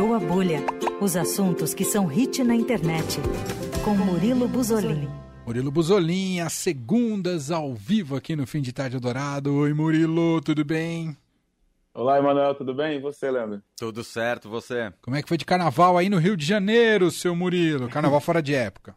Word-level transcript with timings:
Estourou 0.00 0.16
a 0.16 0.18
Bolha. 0.18 0.60
Os 0.98 1.14
assuntos 1.14 1.74
que 1.74 1.84
são 1.84 2.06
hit 2.06 2.42
na 2.42 2.54
internet. 2.54 3.18
Com 3.84 3.94
Murilo 3.94 4.48
Buzolin. 4.48 5.06
Murilo 5.46 5.70
Buzolin, 5.70 6.40
às 6.40 6.54
segundas 6.54 7.50
ao 7.50 7.74
vivo 7.74 8.16
aqui 8.16 8.34
no 8.34 8.46
Fim 8.46 8.62
de 8.62 8.72
Tarde 8.72 8.98
Dourado. 8.98 9.54
Oi, 9.54 9.74
Murilo, 9.74 10.40
tudo 10.40 10.64
bem? 10.64 11.14
Olá, 11.92 12.18
Emanuel, 12.18 12.54
tudo 12.54 12.72
bem? 12.72 12.96
E 12.96 12.98
você, 12.98 13.30
Leandro? 13.30 13.62
Tudo 13.76 14.02
certo, 14.02 14.48
você? 14.48 14.90
Como 15.02 15.18
é 15.18 15.22
que 15.22 15.28
foi 15.28 15.36
de 15.36 15.44
carnaval 15.44 15.98
aí 15.98 16.08
no 16.08 16.16
Rio 16.16 16.34
de 16.34 16.46
Janeiro, 16.46 17.10
seu 17.10 17.36
Murilo? 17.36 17.90
Carnaval 17.90 18.22
fora 18.22 18.40
de 18.40 18.54
época. 18.54 18.96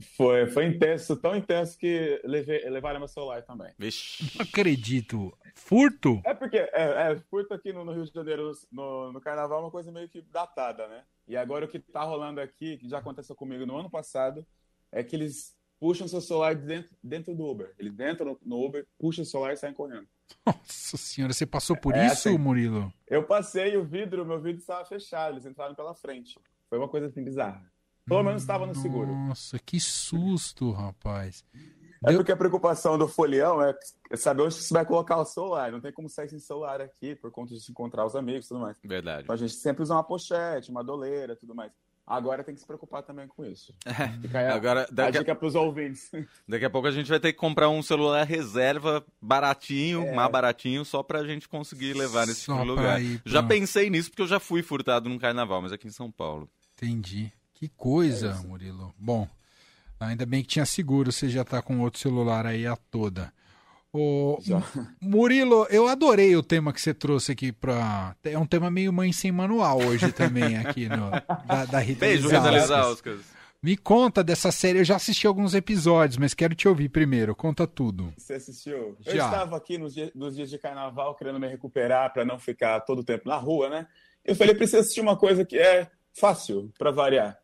Foi, 0.00 0.46
foi 0.46 0.66
intenso, 0.66 1.16
tão 1.16 1.36
intenso 1.36 1.78
que 1.78 2.20
levei, 2.24 2.68
levaram 2.68 2.98
meu 2.98 3.08
celular 3.08 3.42
também. 3.42 3.72
Vixe. 3.78 4.30
Não 4.36 4.44
acredito. 4.44 5.36
Furto? 5.54 6.20
É 6.24 6.34
porque, 6.34 6.58
é, 6.58 7.12
é 7.12 7.16
furto 7.28 7.54
aqui 7.54 7.72
no, 7.72 7.84
no, 7.84 7.92
Rio 7.92 8.04
de 8.04 8.12
Janeiro, 8.12 8.52
no, 8.70 9.12
no 9.12 9.20
carnaval, 9.20 9.58
é 9.58 9.62
uma 9.62 9.70
coisa 9.70 9.90
meio 9.90 10.08
que 10.08 10.22
datada, 10.22 10.86
né? 10.88 11.02
E 11.28 11.36
agora 11.36 11.64
o 11.64 11.68
que 11.68 11.78
tá 11.78 12.02
rolando 12.02 12.40
aqui, 12.40 12.76
que 12.78 12.88
já 12.88 12.98
aconteceu 12.98 13.34
comigo 13.34 13.66
no 13.66 13.76
ano 13.76 13.90
passado, 13.90 14.46
é 14.90 15.02
que 15.02 15.14
eles 15.14 15.56
puxam 15.78 16.06
seu 16.06 16.20
celular 16.20 16.54
dentro, 16.54 16.96
dentro 17.02 17.34
do 17.34 17.44
Uber. 17.46 17.74
Eles 17.78 17.98
entram 17.98 18.26
no, 18.26 18.40
no 18.44 18.66
Uber, 18.66 18.86
puxam 18.98 19.22
o 19.22 19.26
celular 19.26 19.52
e 19.52 19.56
saem 19.56 19.74
correndo. 19.74 20.06
Nossa 20.46 20.96
senhora, 20.96 21.32
você 21.32 21.46
passou 21.46 21.76
por 21.76 21.94
É, 21.94 22.06
isso, 22.06 22.28
assim. 22.28 22.38
Murilo? 22.38 22.92
Eu 23.06 23.24
passei 23.24 23.76
o 23.76 23.84
vidro, 23.84 24.24
meu 24.24 24.40
vidro 24.40 24.60
estava 24.60 24.84
fechado, 24.84 25.34
eles 25.34 25.46
entraram 25.46 25.74
pela 25.74 25.94
frente. 25.94 26.38
Foi 26.68 26.78
uma 26.78 26.88
coisa 26.88 27.06
assim 27.06 27.24
bizarra. 27.24 27.64
Pelo 28.10 28.22
menos 28.24 28.42
estava 28.42 28.66
no 28.66 28.74
seguro. 28.74 29.06
Nossa, 29.14 29.58
que 29.58 29.78
susto, 29.78 30.72
rapaz. 30.72 31.44
É 32.04 32.12
porque 32.14 32.32
a 32.32 32.36
preocupação 32.36 32.98
do 32.98 33.06
folião 33.06 33.62
é 33.62 33.72
saber 34.16 34.42
onde 34.42 34.54
você 34.54 34.72
vai 34.74 34.84
colocar 34.84 35.16
o 35.18 35.24
celular. 35.24 35.70
Não 35.70 35.80
tem 35.80 35.92
como 35.92 36.08
sair 36.08 36.28
sem 36.28 36.38
celular 36.40 36.80
aqui, 36.80 37.14
por 37.14 37.30
conta 37.30 37.54
de 37.54 37.60
se 37.60 37.70
encontrar 37.70 38.04
os 38.06 38.16
amigos 38.16 38.46
e 38.46 38.48
tudo 38.48 38.60
mais. 38.60 38.76
Verdade. 38.82 39.22
Então 39.24 39.34
a 39.34 39.38
gente 39.38 39.52
sempre 39.54 39.82
usa 39.82 39.94
uma 39.94 40.02
pochete, 40.02 40.70
uma 40.70 40.82
doleira 40.82 41.36
tudo 41.36 41.54
mais. 41.54 41.70
Agora 42.06 42.42
tem 42.42 42.52
que 42.54 42.60
se 42.60 42.66
preocupar 42.66 43.04
também 43.04 43.28
com 43.28 43.44
isso. 43.44 43.72
Fica 44.20 44.40
aí 44.40 44.46
a, 44.46 44.54
Agora, 44.56 44.82
a 44.82 44.86
daqui 44.92 45.18
a, 45.18 45.20
dica 45.20 45.34
pros 45.36 45.54
ouvintes. 45.54 46.10
daqui 46.48 46.64
a 46.64 46.70
pouco 46.70 46.88
a 46.88 46.90
gente 46.90 47.08
vai 47.08 47.20
ter 47.20 47.32
que 47.32 47.38
comprar 47.38 47.68
um 47.68 47.82
celular 47.82 48.26
reserva 48.26 49.04
baratinho, 49.22 50.02
É. 50.02 50.12
mais 50.12 50.32
baratinho, 50.32 50.84
só 50.84 51.04
pra 51.04 51.22
gente 51.24 51.48
conseguir 51.48 51.92
levar 51.94 52.26
nesse 52.26 52.46
tipo 52.46 52.64
lugar. 52.64 53.00
ir 53.00 53.22
Já 53.24 53.42
pensei 53.44 53.88
nisso 53.88 54.10
porque 54.10 54.22
eu 54.22 54.26
já 54.26 54.40
fui 54.40 54.60
furtado 54.60 55.08
num 55.08 55.18
carnaval, 55.18 55.62
mas 55.62 55.70
aqui 55.70 55.86
em 55.86 55.92
São 55.92 56.10
Paulo. 56.10 56.48
Entendi. 56.76 57.32
Que 57.60 57.68
coisa, 57.68 58.40
É. 58.42 58.46
Murilo. 58.48 58.94
Bom, 58.98 59.28
ainda 60.00 60.24
bem 60.24 60.40
que 60.40 60.48
tinha 60.48 60.64
seguro, 60.64 61.12
você 61.12 61.28
já 61.28 61.44
tá 61.44 61.60
com 61.60 61.80
outro 61.80 62.00
celular 62.00 62.46
aí 62.46 62.66
a 62.66 62.74
toda. 62.74 63.30
Ô, 63.92 64.38
Já. 64.40 64.62
Murilo, 65.02 65.66
eu 65.68 65.86
adorei 65.88 66.34
o 66.36 66.42
tema 66.42 66.72
que 66.72 66.80
você 66.80 66.94
trouxe 66.94 67.32
aqui 67.32 67.52
pra. 67.52 68.16
É 68.24 68.38
um 68.38 68.46
tema 68.46 68.70
meio 68.70 68.92
mãe 68.92 69.12
sem 69.12 69.30
manual 69.30 69.78
hoje 69.82 70.10
também, 70.12 70.56
aqui 70.56 70.88
no, 70.88 71.10
da, 71.46 71.66
da 71.66 71.78
Rita 71.80 72.06
Beijo. 72.06 72.28
Rita 72.28 72.50
Lizauskas. 72.50 73.20
Me 73.62 73.76
conta 73.76 74.24
dessa 74.24 74.50
série, 74.50 74.78
eu 74.78 74.84
já 74.84 74.96
assisti 74.96 75.26
alguns 75.26 75.52
episódios, 75.54 76.16
mas 76.16 76.32
quero 76.32 76.54
te 76.54 76.66
ouvir 76.66 76.88
primeiro. 76.88 77.34
Conta 77.34 77.66
tudo. 77.66 78.10
Você 78.16 78.34
assistiu? 78.34 78.96
Já. 79.00 79.10
Eu 79.10 79.16
estava 79.16 79.56
aqui 79.56 79.76
nos 79.76 79.92
dias, 79.92 80.10
nos 80.14 80.34
dias 80.34 80.48
de 80.48 80.58
carnaval 80.58 81.14
querendo 81.14 81.38
me 81.38 81.46
recuperar 81.46 82.10
para 82.10 82.24
não 82.24 82.38
ficar 82.38 82.80
todo 82.80 83.00
o 83.00 83.04
tempo 83.04 83.28
na 83.28 83.36
rua, 83.36 83.68
né? 83.68 83.86
Eu 84.24 84.34
falei, 84.34 84.54
preciso 84.54 84.78
assistir 84.78 85.00
uma 85.02 85.16
coisa 85.16 85.44
que 85.44 85.58
é 85.58 85.90
fácil, 86.14 86.72
para 86.78 86.90
variar. 86.90 87.39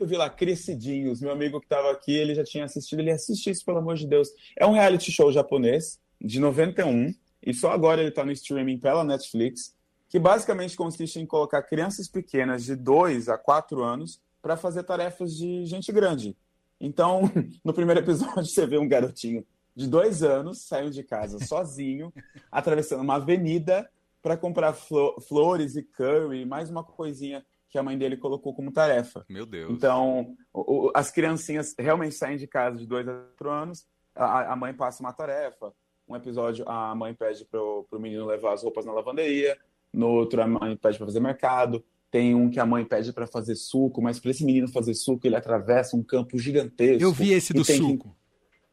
Eu 0.00 0.06
vi 0.06 0.16
lá 0.16 0.30
Crescidinhos, 0.30 1.20
meu 1.20 1.30
amigo 1.30 1.60
que 1.60 1.66
estava 1.66 1.90
aqui, 1.90 2.16
ele 2.16 2.34
já 2.34 2.42
tinha 2.42 2.64
assistido, 2.64 3.00
ele 3.00 3.10
assiste 3.10 3.50
isso, 3.50 3.62
pelo 3.62 3.76
amor 3.76 3.96
de 3.96 4.06
Deus. 4.06 4.30
É 4.56 4.64
um 4.64 4.72
reality 4.72 5.12
show 5.12 5.30
japonês, 5.30 6.00
de 6.18 6.40
91, 6.40 7.14
e 7.44 7.52
só 7.52 7.70
agora 7.70 8.00
ele 8.00 8.08
está 8.08 8.24
no 8.24 8.32
streaming 8.32 8.78
pela 8.78 9.04
Netflix, 9.04 9.74
que 10.08 10.18
basicamente 10.18 10.74
consiste 10.74 11.20
em 11.20 11.26
colocar 11.26 11.62
crianças 11.64 12.08
pequenas 12.08 12.64
de 12.64 12.74
2 12.76 13.28
a 13.28 13.36
4 13.36 13.82
anos 13.82 14.18
para 14.40 14.56
fazer 14.56 14.84
tarefas 14.84 15.36
de 15.36 15.66
gente 15.66 15.92
grande. 15.92 16.34
Então, 16.80 17.30
no 17.62 17.74
primeiro 17.74 18.00
episódio, 18.00 18.46
você 18.48 18.66
vê 18.66 18.78
um 18.78 18.88
garotinho 18.88 19.44
de 19.76 19.86
dois 19.86 20.22
anos 20.22 20.62
saindo 20.62 20.92
de 20.92 21.02
casa 21.02 21.38
sozinho, 21.44 22.10
atravessando 22.50 23.02
uma 23.02 23.16
avenida 23.16 23.86
para 24.22 24.34
comprar 24.34 24.72
flo- 24.72 25.20
flores 25.20 25.76
e 25.76 25.82
curry, 25.82 26.40
e 26.40 26.46
mais 26.46 26.70
uma 26.70 26.82
coisinha 26.82 27.44
que 27.70 27.78
a 27.78 27.82
mãe 27.82 27.96
dele 27.96 28.16
colocou 28.16 28.52
como 28.54 28.72
tarefa. 28.72 29.24
Meu 29.28 29.46
Deus. 29.46 29.70
Então, 29.70 30.34
o- 30.52 30.86
o- 30.88 30.92
as 30.94 31.10
criancinhas 31.10 31.74
realmente 31.78 32.14
saem 32.14 32.36
de 32.36 32.46
casa 32.46 32.76
de 32.76 32.86
dois 32.86 33.06
a 33.08 33.12
quatro 33.12 33.50
anos, 33.50 33.86
a, 34.14 34.52
a 34.52 34.56
mãe 34.56 34.74
passa 34.74 35.02
uma 35.02 35.12
tarefa. 35.12 35.72
Um 36.08 36.16
episódio, 36.16 36.68
a 36.68 36.92
mãe 36.94 37.14
pede 37.14 37.44
pro, 37.44 37.86
pro 37.88 38.00
menino 38.00 38.26
levar 38.26 38.52
as 38.54 38.62
roupas 38.64 38.84
na 38.84 38.92
lavanderia, 38.92 39.56
no 39.92 40.08
outro, 40.08 40.42
a 40.42 40.46
mãe 40.46 40.76
pede 40.76 40.98
para 40.98 41.06
fazer 41.06 41.20
mercado. 41.20 41.84
Tem 42.10 42.34
um 42.34 42.50
que 42.50 42.58
a 42.58 42.66
mãe 42.66 42.84
pede 42.84 43.12
para 43.12 43.28
fazer 43.28 43.54
suco, 43.54 44.02
mas 44.02 44.18
para 44.18 44.32
esse 44.32 44.44
menino 44.44 44.66
fazer 44.66 44.94
suco, 44.94 45.24
ele 45.24 45.36
atravessa 45.36 45.96
um 45.96 46.02
campo 46.02 46.36
gigantesco. 46.38 47.00
Eu 47.00 47.12
vi 47.12 47.32
esse 47.32 47.52
do 47.52 47.64
tem 47.64 47.78
que- 47.80 47.86
suco. 47.86 48.16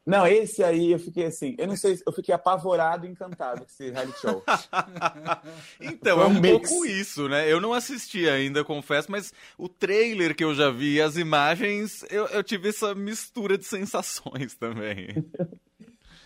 Não, 0.07 0.25
esse 0.25 0.63
aí 0.63 0.93
eu 0.93 0.99
fiquei 0.99 1.25
assim, 1.25 1.53
eu 1.57 1.67
não 1.67 1.75
sei, 1.75 1.99
eu 2.07 2.13
fiquei 2.13 2.33
apavorado 2.33 3.05
e 3.05 3.09
encantado 3.09 3.59
com 3.59 3.65
esse 3.65 3.91
reality 3.91 4.17
show. 4.21 4.41
Então, 5.81 6.21
é 6.21 6.25
um 6.25 6.37
um 6.37 6.41
pouco 6.41 6.85
isso, 6.85 7.27
né? 7.27 7.51
Eu 7.51 7.59
não 7.59 7.73
assisti 7.73 8.27
ainda, 8.29 8.63
confesso, 8.63 9.11
mas 9.11 9.33
o 9.57 9.67
trailer 9.67 10.33
que 10.33 10.45
eu 10.45 10.55
já 10.55 10.71
vi, 10.71 11.01
as 11.01 11.17
imagens, 11.17 12.05
eu, 12.09 12.25
eu 12.27 12.41
tive 12.41 12.69
essa 12.69 12.95
mistura 12.95 13.57
de 13.57 13.65
sensações 13.65 14.55
também. 14.57 15.09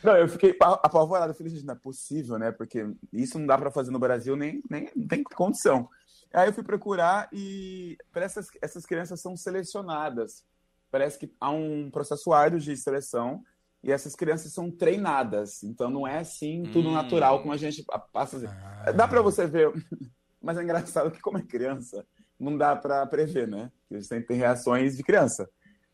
Não, 0.04 0.16
eu 0.16 0.28
fiquei 0.28 0.54
pa- 0.54 0.80
apavorado. 0.84 1.32
Eu 1.32 1.36
falei, 1.36 1.52
gente, 1.52 1.66
não 1.66 1.74
é 1.74 1.78
possível, 1.78 2.38
né? 2.38 2.52
Porque 2.52 2.86
isso 3.12 3.40
não 3.40 3.48
dá 3.48 3.58
pra 3.58 3.72
fazer 3.72 3.90
no 3.90 3.98
Brasil, 4.00 4.36
nem, 4.36 4.62
nem 4.70 4.92
não 4.96 5.08
tem 5.08 5.24
condição. 5.24 5.90
Aí 6.32 6.48
eu 6.50 6.54
fui 6.54 6.64
procurar 6.64 7.28
e 7.34 7.98
parece 8.14 8.36
que 8.36 8.40
essas, 8.40 8.52
essas 8.62 8.86
crianças 8.86 9.20
são 9.20 9.36
selecionadas. 9.36 10.44
Parece 10.92 11.18
que 11.18 11.34
há 11.40 11.50
um 11.50 11.90
processo 11.90 12.32
árduo 12.32 12.60
de 12.60 12.78
seleção 12.78 13.44
e 13.84 13.92
essas 13.92 14.16
crianças 14.16 14.54
são 14.54 14.70
treinadas. 14.70 15.64
Então 15.64 15.90
não 15.90 16.08
é 16.08 16.20
assim 16.20 16.64
tudo 16.72 16.90
Hum. 16.90 16.94
natural 16.94 17.40
como 17.42 17.54
a 17.54 17.58
gente 17.58 17.84
pa- 17.84 18.00
passa. 18.00 18.38
Ah, 18.86 18.92
Dá 18.92 19.08
pra 19.08 19.22
você 19.22 19.46
ver, 19.48 19.72
mas 20.42 20.58
é 20.58 20.64
engraçado 20.64 21.12
que 21.12 21.20
como 21.22 21.38
é 21.38 21.42
criança, 21.42 22.06
não 22.40 22.58
dá 22.58 22.76
pra 22.76 23.06
prever, 23.06 23.48
né? 23.48 23.72
Porque 23.82 23.96
Eles 23.96 24.08
têm 24.08 24.22
que 24.22 24.28
ter 24.28 24.36
reações 24.36 24.96
de 24.98 25.04
criança. 25.04 25.50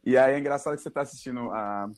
E 0.06 0.18
aí 0.18 0.36
é 0.36 0.40
engraçado 0.40 0.76
que 0.76 0.82
você 0.82 0.90
tá 0.92 1.02
assistindo 1.02 1.52
a, 1.52 1.90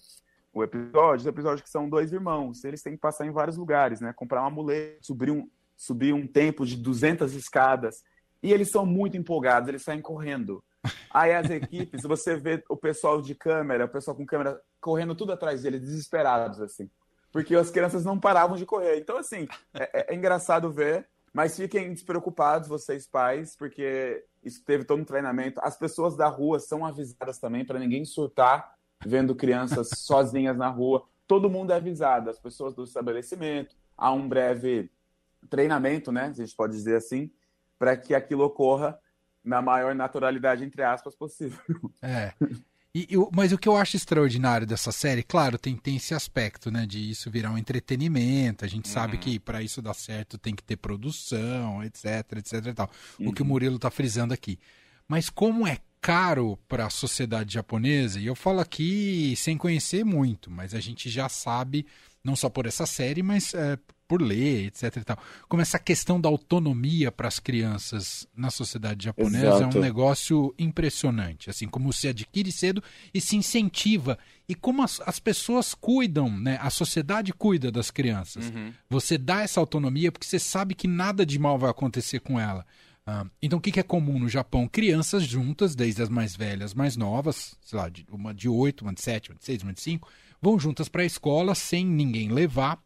o 0.54 0.64
episódio, 0.64 1.26
o 1.28 1.30
episódio 1.30 1.64
que 1.64 1.70
são 1.70 1.88
dois 1.90 2.12
irmãos, 2.12 2.64
eles 2.64 2.82
têm 2.82 2.94
que 2.94 3.00
passar 3.00 3.26
em 3.26 3.32
vários 3.32 3.56
lugares, 3.58 4.02
né? 4.02 4.12
Comprar 4.14 4.42
uma 4.42 4.50
muleta, 4.50 4.98
subir 5.02 5.30
um, 5.32 5.48
subir 5.78 6.14
um 6.14 6.26
tempo 6.28 6.66
de 6.66 6.76
200 6.76 7.34
escadas. 7.36 8.04
E 8.42 8.52
eles 8.54 8.70
são 8.72 8.86
muito 8.86 9.16
empolgados, 9.18 9.68
eles 9.70 9.84
saem 9.84 10.02
correndo. 10.02 10.64
Aí 11.12 11.34
as 11.34 11.50
equipes, 11.50 12.02
você 12.08 12.36
vê 12.38 12.64
o 12.70 12.76
pessoal 12.78 13.22
de 13.22 13.36
câmera, 13.36 13.86
o 13.86 13.90
pessoal 13.90 14.16
com 14.18 14.26
câmera 14.26 14.60
correndo 14.80 15.16
tudo 15.16 15.34
atrás 15.34 15.64
deles, 15.64 15.82
desesperados, 15.82 16.60
assim. 16.62 16.90
Porque 17.32 17.56
as 17.56 17.70
crianças 17.70 18.04
não 18.04 18.20
paravam 18.20 18.58
de 18.58 18.66
correr. 18.66 18.98
Então, 18.98 19.18
assim, 19.18 19.48
é, 19.74 20.00
é- 20.00 20.14
é 20.14 20.16
engraçado 20.16 20.72
ver, 20.72 21.08
mas 21.34 21.56
fiquem 21.56 21.94
despreocupados, 21.94 22.68
vocês 22.68 23.06
pais, 23.08 23.56
porque 23.56 24.26
isso 24.44 24.64
teve 24.64 24.84
todo 24.84 25.02
um 25.02 25.06
treinamento. 25.06 25.60
As 25.64 25.78
pessoas 25.78 26.16
da 26.16 26.28
rua 26.28 26.60
são 26.60 26.86
avisadas 26.86 27.38
também 27.38 27.64
para 27.66 27.78
ninguém 27.80 28.04
surtar 28.06 28.74
vendo 29.06 29.36
crianças 29.36 29.90
sozinhas 29.96 30.58
na 30.58 30.70
rua. 30.70 31.06
Todo 31.28 31.50
mundo 31.50 31.72
é 31.72 31.76
avisado, 31.76 32.30
as 32.30 32.40
pessoas 32.40 32.74
do 32.74 32.84
estabelecimento. 32.84 33.76
Há 33.96 34.12
um 34.12 34.28
breve 34.28 34.90
treinamento, 35.50 36.12
né? 36.12 36.26
A 36.26 36.34
gente 36.34 36.56
pode 36.56 36.74
dizer 36.74 36.96
assim, 36.96 37.32
para 37.78 37.96
que 37.96 38.16
aquilo 38.16 38.44
ocorra 38.44 39.00
na 39.44 39.62
maior 39.62 39.94
naturalidade, 39.94 40.66
entre 40.66 40.84
aspas, 40.84 41.16
possível. 41.16 41.60
É. 42.02 42.34
E, 42.94 43.06
eu- 43.10 43.30
mas 43.32 43.52
o 43.52 43.58
que 43.58 43.70
eu 43.70 43.78
acho 43.78 43.96
extraordinário 43.96 44.66
dessa 44.66 44.92
série, 44.92 45.22
claro, 45.22 45.60
tem, 45.60 45.76
tem 45.76 45.98
esse 45.98 46.14
aspecto, 46.16 46.72
né, 46.72 46.88
de 46.88 47.12
isso 47.12 47.30
virar 47.30 47.52
um 47.52 47.58
entretenimento. 47.58 48.66
A 48.66 48.68
gente 48.68 48.90
sabe 48.90 49.14
Uhum. 49.16 49.20
que 49.22 49.40
para 49.40 49.62
isso 49.62 49.80
dar 49.82 49.94
certo 49.94 50.38
tem 50.40 50.56
que 50.56 50.64
ter 50.64 50.76
produção, 50.78 51.84
etc, 51.84 52.06
etc 52.38 52.66
e 52.66 52.74
tal. 52.74 52.90
O 53.20 53.32
que 53.32 53.42
o 53.42 53.46
Uhum. 53.46 53.50
Murilo 53.50 53.78
tá 53.78 53.92
frisando 53.92 54.34
aqui. 54.34 54.58
Mas 55.08 55.30
como 55.30 55.68
é 55.68 55.78
caro 56.02 56.58
para 56.68 56.86
a 56.86 56.90
sociedade 56.90 57.54
japonesa, 57.54 58.20
e 58.20 58.26
eu 58.26 58.34
falo 58.36 58.60
aqui 58.60 59.36
sem 59.38 59.56
conhecer 59.58 60.04
muito, 60.06 60.50
mas 60.50 60.74
a 60.74 60.80
gente 60.80 61.10
já 61.10 61.28
sabe, 61.30 61.86
não 62.30 62.36
só 62.36 62.48
por 62.48 62.68
essa 62.68 62.86
série, 62.86 63.24
mas 63.24 63.56
é, 63.56 63.78
por 64.08 64.22
ler, 64.22 64.68
etc 64.68 64.98
e 64.98 65.04
tal. 65.04 65.18
Como 65.48 65.62
essa 65.62 65.80
questão 65.80 66.22
da 66.22 66.30
autonomia 66.30 67.12
para 67.12 67.28
as 67.28 67.40
crianças 67.40 68.28
na 68.36 68.52
sociedade 68.52 69.06
japonesa 69.06 69.46
é 69.46 69.58
Exato. 69.58 69.78
um 69.78 69.82
negócio 69.82 70.54
impressionante, 70.60 71.50
assim 71.50 71.68
como 71.68 71.92
se 71.92 72.08
adquire 72.08 72.52
cedo 72.52 72.84
e 73.12 73.20
se 73.20 73.36
incentiva 73.36 74.18
e 74.48 74.54
como 74.54 74.84
as, 74.84 75.02
as 75.06 75.20
pessoas 75.20 75.74
cuidam, 75.74 76.30
né? 76.30 76.60
A 76.62 76.70
sociedade 76.70 77.34
cuida 77.34 77.72
das 77.72 77.90
crianças. 77.90 78.50
Uhum. 78.50 78.72
Você 78.90 79.18
dá 79.18 79.42
essa 79.42 79.60
autonomia 79.60 80.12
porque 80.12 80.28
você 80.28 80.40
sabe 80.40 80.76
que 80.76 80.88
nada 80.88 81.26
de 81.26 81.40
mal 81.40 81.58
vai 81.58 81.70
acontecer 81.70 82.20
com 82.20 82.40
ela. 82.40 82.66
Ah, 83.12 83.26
então, 83.42 83.58
o 83.58 83.62
que, 83.62 83.72
que 83.72 83.80
é 83.80 83.84
comum 83.84 84.20
no 84.20 84.30
Japão? 84.30 84.68
Crianças 84.68 85.24
juntas, 85.24 85.76
desde 85.76 86.04
as 86.04 86.10
mais 86.10 86.36
velhas, 86.36 86.76
mais 86.76 86.96
novas, 86.96 87.56
sei 87.62 87.80
lá, 87.80 87.90
de, 87.90 88.06
uma 88.12 88.36
de 88.36 88.48
8, 88.48 88.84
uma 88.84 88.94
de 88.94 89.02
7, 89.02 89.32
uma 89.32 89.38
de 89.40 89.46
6, 89.46 89.64
uma 89.64 89.74
de 89.74 89.82
5, 89.82 90.08
vão 90.42 90.60
juntas 90.60 90.88
para 90.90 91.02
a 91.04 91.06
escola 91.06 91.56
sem 91.56 91.86
ninguém 91.86 92.30
levar, 92.30 92.82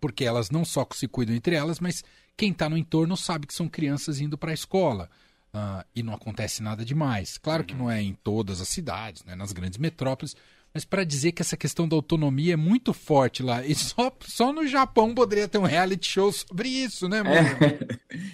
porque 0.00 0.24
elas 0.24 0.50
não 0.50 0.64
só 0.64 0.86
se 0.92 1.08
cuidam 1.08 1.34
entre 1.34 1.54
elas, 1.54 1.80
mas 1.80 2.04
quem 2.36 2.52
está 2.52 2.68
no 2.68 2.76
entorno 2.76 3.16
sabe 3.16 3.46
que 3.46 3.54
são 3.54 3.68
crianças 3.68 4.20
indo 4.20 4.38
para 4.38 4.50
a 4.50 4.54
escola. 4.54 5.10
uh, 5.52 5.84
e 5.94 6.02
não 6.02 6.14
acontece 6.14 6.62
nada 6.62 6.84
demais. 6.84 7.38
Claro 7.38 7.64
que 7.64 7.74
não 7.74 7.90
é 7.90 8.02
em 8.02 8.14
todas 8.14 8.60
as 8.60 8.68
cidades, 8.68 9.24
né, 9.24 9.34
nas 9.34 9.52
grandes 9.52 9.78
metrópoles, 9.78 10.36
mas 10.72 10.84
para 10.84 11.02
dizer 11.02 11.32
que 11.32 11.42
essa 11.42 11.56
questão 11.56 11.88
da 11.88 11.96
autonomia 11.96 12.52
é 12.52 12.56
muito 12.56 12.92
forte 12.92 13.42
lá. 13.42 13.64
E 13.64 13.74
só, 13.74 14.14
só 14.20 14.52
no 14.52 14.66
Japão 14.66 15.14
poderia 15.14 15.48
ter 15.48 15.58
um 15.58 15.64
reality 15.64 16.06
show 16.06 16.30
sobre 16.30 16.68
isso, 16.68 17.08
né, 17.08 17.22
mano? 17.22 17.48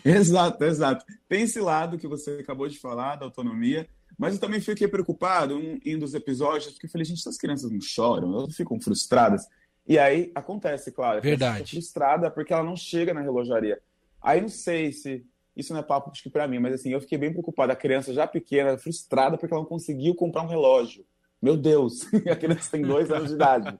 É, 0.05 0.11
exato, 0.11 0.65
exato. 0.65 1.05
Tem 1.29 1.43
esse 1.43 1.61
lado 1.61 1.97
que 1.97 2.09
você 2.09 2.39
acabou 2.41 2.69
de 2.69 2.79
falar, 2.79 3.17
da 3.17 3.25
autonomia, 3.25 3.89
mas 4.19 4.35
eu 4.35 4.41
também 4.41 4.61
fiquei 4.61 4.87
preocupado 4.89 5.59
em 5.85 5.97
um 5.97 5.99
dos 5.99 6.15
episódios, 6.15 6.73
porque 6.73 6.87
eu 6.87 6.91
falei, 6.91 7.05
gente, 7.05 7.21
essas 7.21 7.37
crianças 7.37 7.71
não 7.71 7.81
choram, 7.81 8.33
elas 8.33 8.57
ficam 8.57 8.81
frustradas. 8.81 9.47
E 9.87 9.99
aí 9.99 10.31
acontece, 10.35 10.93
claro. 10.93 11.21
Verdade. 11.21 11.73
frustrada 11.73 12.31
porque 12.31 12.53
ela 12.53 12.63
não 12.63 12.77
chega 12.77 13.13
na 13.13 13.21
relojaria. 13.21 13.81
Aí 14.23 14.41
não 14.41 14.49
sei 14.49 14.93
se 14.93 15.25
isso 15.55 15.73
não 15.73 15.81
é 15.81 15.83
papo 15.83 16.11
para 16.33 16.49
mim, 16.49 16.59
mas 16.59 16.75
assim, 16.75 16.91
eu 16.91 17.01
fiquei 17.01 17.19
bem 17.19 17.31
preocupado. 17.31 17.73
A 17.73 17.77
criança 17.77 18.13
já 18.13 18.27
pequena, 18.27 18.79
frustrada 18.79 19.37
porque 19.37 19.53
ela 19.53 19.63
não 19.63 19.69
conseguiu 19.69 20.15
comprar 20.15 20.43
um 20.43 20.49
relógio. 20.49 21.05
Meu 21.41 21.57
Deus, 21.57 22.07
a 22.31 22.37
criança 22.37 22.71
tem 22.71 22.83
dois 22.83 23.11
anos 23.11 23.29
de 23.29 23.35
idade. 23.35 23.79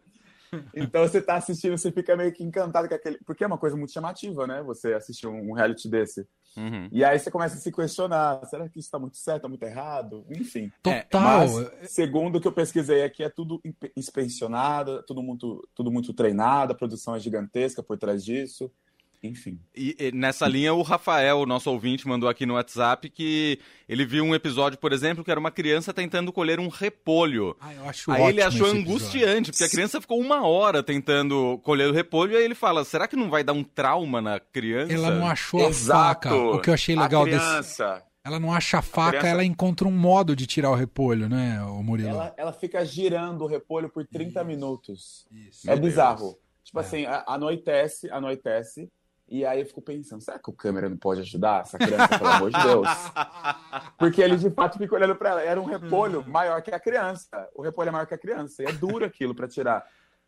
Então 0.75 1.03
você 1.03 1.19
está 1.19 1.37
assistindo, 1.37 1.77
você 1.77 1.91
fica 1.91 2.17
meio 2.17 2.33
que 2.33 2.43
encantado 2.43 2.89
com 2.89 2.95
aquele. 2.95 3.19
Porque 3.25 3.45
é 3.45 3.47
uma 3.47 3.59
coisa 3.59 3.77
muito 3.77 3.93
chamativa, 3.93 4.47
né? 4.47 4.63
Você 4.63 4.93
assistir 4.93 5.27
um 5.27 5.53
reality 5.53 5.89
desse. 5.89 6.27
Uhum. 6.57 6.89
E 6.93 7.05
aí 7.05 7.19
você 7.19 7.31
começa 7.31 7.57
a 7.57 7.59
se 7.59 7.73
questionar: 7.73 8.45
será 8.47 8.69
que 8.69 8.79
isso 8.79 8.87
está 8.87 8.99
muito 8.99 9.17
certo, 9.17 9.39
está 9.39 9.49
muito 9.49 9.63
errado? 9.63 10.25
Enfim. 10.31 10.71
Total. 10.83 11.21
Mas, 11.21 11.91
segundo 11.91 12.37
o 12.37 12.41
que 12.41 12.49
eu 12.49 12.53
pesquisei 12.53 13.03
aqui, 13.03 13.23
é 13.23 13.29
tudo 13.29 13.61
inspecionado, 13.97 15.03
tudo 15.03 15.23
muito, 15.23 15.67
tudo 15.75 15.91
muito 15.91 16.13
treinado, 16.13 16.73
a 16.73 16.77
produção 16.77 17.15
é 17.15 17.21
gigantesca 17.21 17.83
por 17.83 17.99
trás 17.99 18.25
disso. 18.25 18.71
Enfim. 19.25 19.59
E, 19.75 19.97
e, 19.99 20.13
nessa 20.13 20.47
linha, 20.47 20.75
o 20.75 20.83
Rafael, 20.83 21.47
nosso 21.47 21.71
ouvinte, 21.71 22.07
mandou 22.07 22.29
aqui 22.29 22.45
no 22.45 22.55
WhatsApp 22.55 23.09
que 23.09 23.59
ele 23.89 24.05
viu 24.05 24.23
um 24.23 24.35
episódio, 24.35 24.79
por 24.79 24.93
exemplo, 24.93 25.25
que 25.25 25.31
era 25.31 25.41
uma 25.41 25.51
criança 25.51 25.95
tentando 25.95 26.31
colher 26.31 26.61
um 26.61 26.69
repolho. 26.69 27.57
Ah, 27.59 27.73
eu 27.73 27.89
acho 27.89 28.11
aí 28.11 28.23
ele 28.25 28.43
achou 28.43 28.67
angustiante, 28.67 29.51
porque 29.51 29.65
a 29.65 29.69
criança 29.69 29.99
ficou 29.99 30.21
uma 30.21 30.47
hora 30.47 30.83
tentando 30.83 31.59
colher 31.63 31.89
o 31.89 31.93
repolho, 31.93 32.33
e 32.33 32.37
aí 32.37 32.45
ele 32.45 32.55
fala: 32.55 32.85
será 32.85 33.09
que 33.09 33.17
não 33.17 33.31
vai 33.31 33.43
dar 33.43 33.55
um 33.55 33.65
trauma 33.65 34.21
na 34.21 34.39
criança? 34.39 34.93
Ela 34.93 35.11
não 35.11 35.27
achou 35.27 35.61
Exato. 35.61 36.29
a 36.29 36.31
faca. 36.31 36.35
O 36.35 36.61
que 36.61 36.69
eu 36.69 36.75
achei 36.75 36.95
legal 36.95 37.25
desse. 37.25 37.83
Ela 38.27 38.41
não 38.41 38.53
acha 38.53 38.79
a 38.79 38.83
faca, 38.83 39.09
a 39.09 39.11
criança... 39.21 39.29
ela 39.29 39.45
encontra 39.45 39.87
um 39.87 39.91
modo 39.91 40.35
de 40.35 40.47
tirar 40.47 40.71
o 40.71 40.75
repolho, 40.75 41.29
né, 41.29 41.63
o 41.63 41.83
Murilo? 41.83 42.09
Ela, 42.09 42.35
ela 42.39 42.53
fica 42.55 42.83
girando 42.83 43.45
o 43.45 43.47
repolho 43.47 43.91
por 43.91 44.07
30 44.07 44.41
isso, 44.41 44.47
minutos. 44.47 45.27
Isso, 45.31 45.71
é 45.71 45.77
bizarro. 45.77 46.31
Deus. 46.31 46.45
Tipo 46.65 46.79
é. 46.79 46.83
assim, 46.83 47.05
anoitece, 47.27 48.11
anoitece, 48.11 48.91
e 49.27 49.45
aí 49.45 49.61
eu 49.61 49.67
fico 49.67 49.81
pensando, 49.81 50.21
será 50.21 50.39
que 50.39 50.51
o 50.51 50.53
câmera 50.53 50.89
não 50.89 50.97
pode 50.97 51.21
ajudar 51.23 51.63
essa 51.63 51.79
criança, 51.79 52.19
pelo 52.19 52.31
amor 52.31 52.51
de 52.51 52.63
Deus? 52.63 52.89
Porque 53.99 54.21
ele 54.21 54.37
de 54.37 54.51
fato 54.51 54.77
fica 54.77 54.95
olhando 54.95 55.17
para 55.17 55.31
ela. 55.31 55.43
Era 55.43 55.61
um 55.61 55.65
repolho 55.65 56.21
hum. 56.21 56.31
maior 56.31 56.61
que 56.63 56.71
a 56.71 56.79
criança. 56.79 57.49
O 57.55 57.63
repolho 57.63 57.89
é 57.89 57.93
maior 57.93 58.07
que 58.07 58.15
a 58.15 58.19
criança. 58.19 58.63
E 58.63 58.67
é 58.67 58.73
duro 58.73 59.05
aquilo 59.05 59.35
para 59.35 59.49
tirar. 59.49 59.87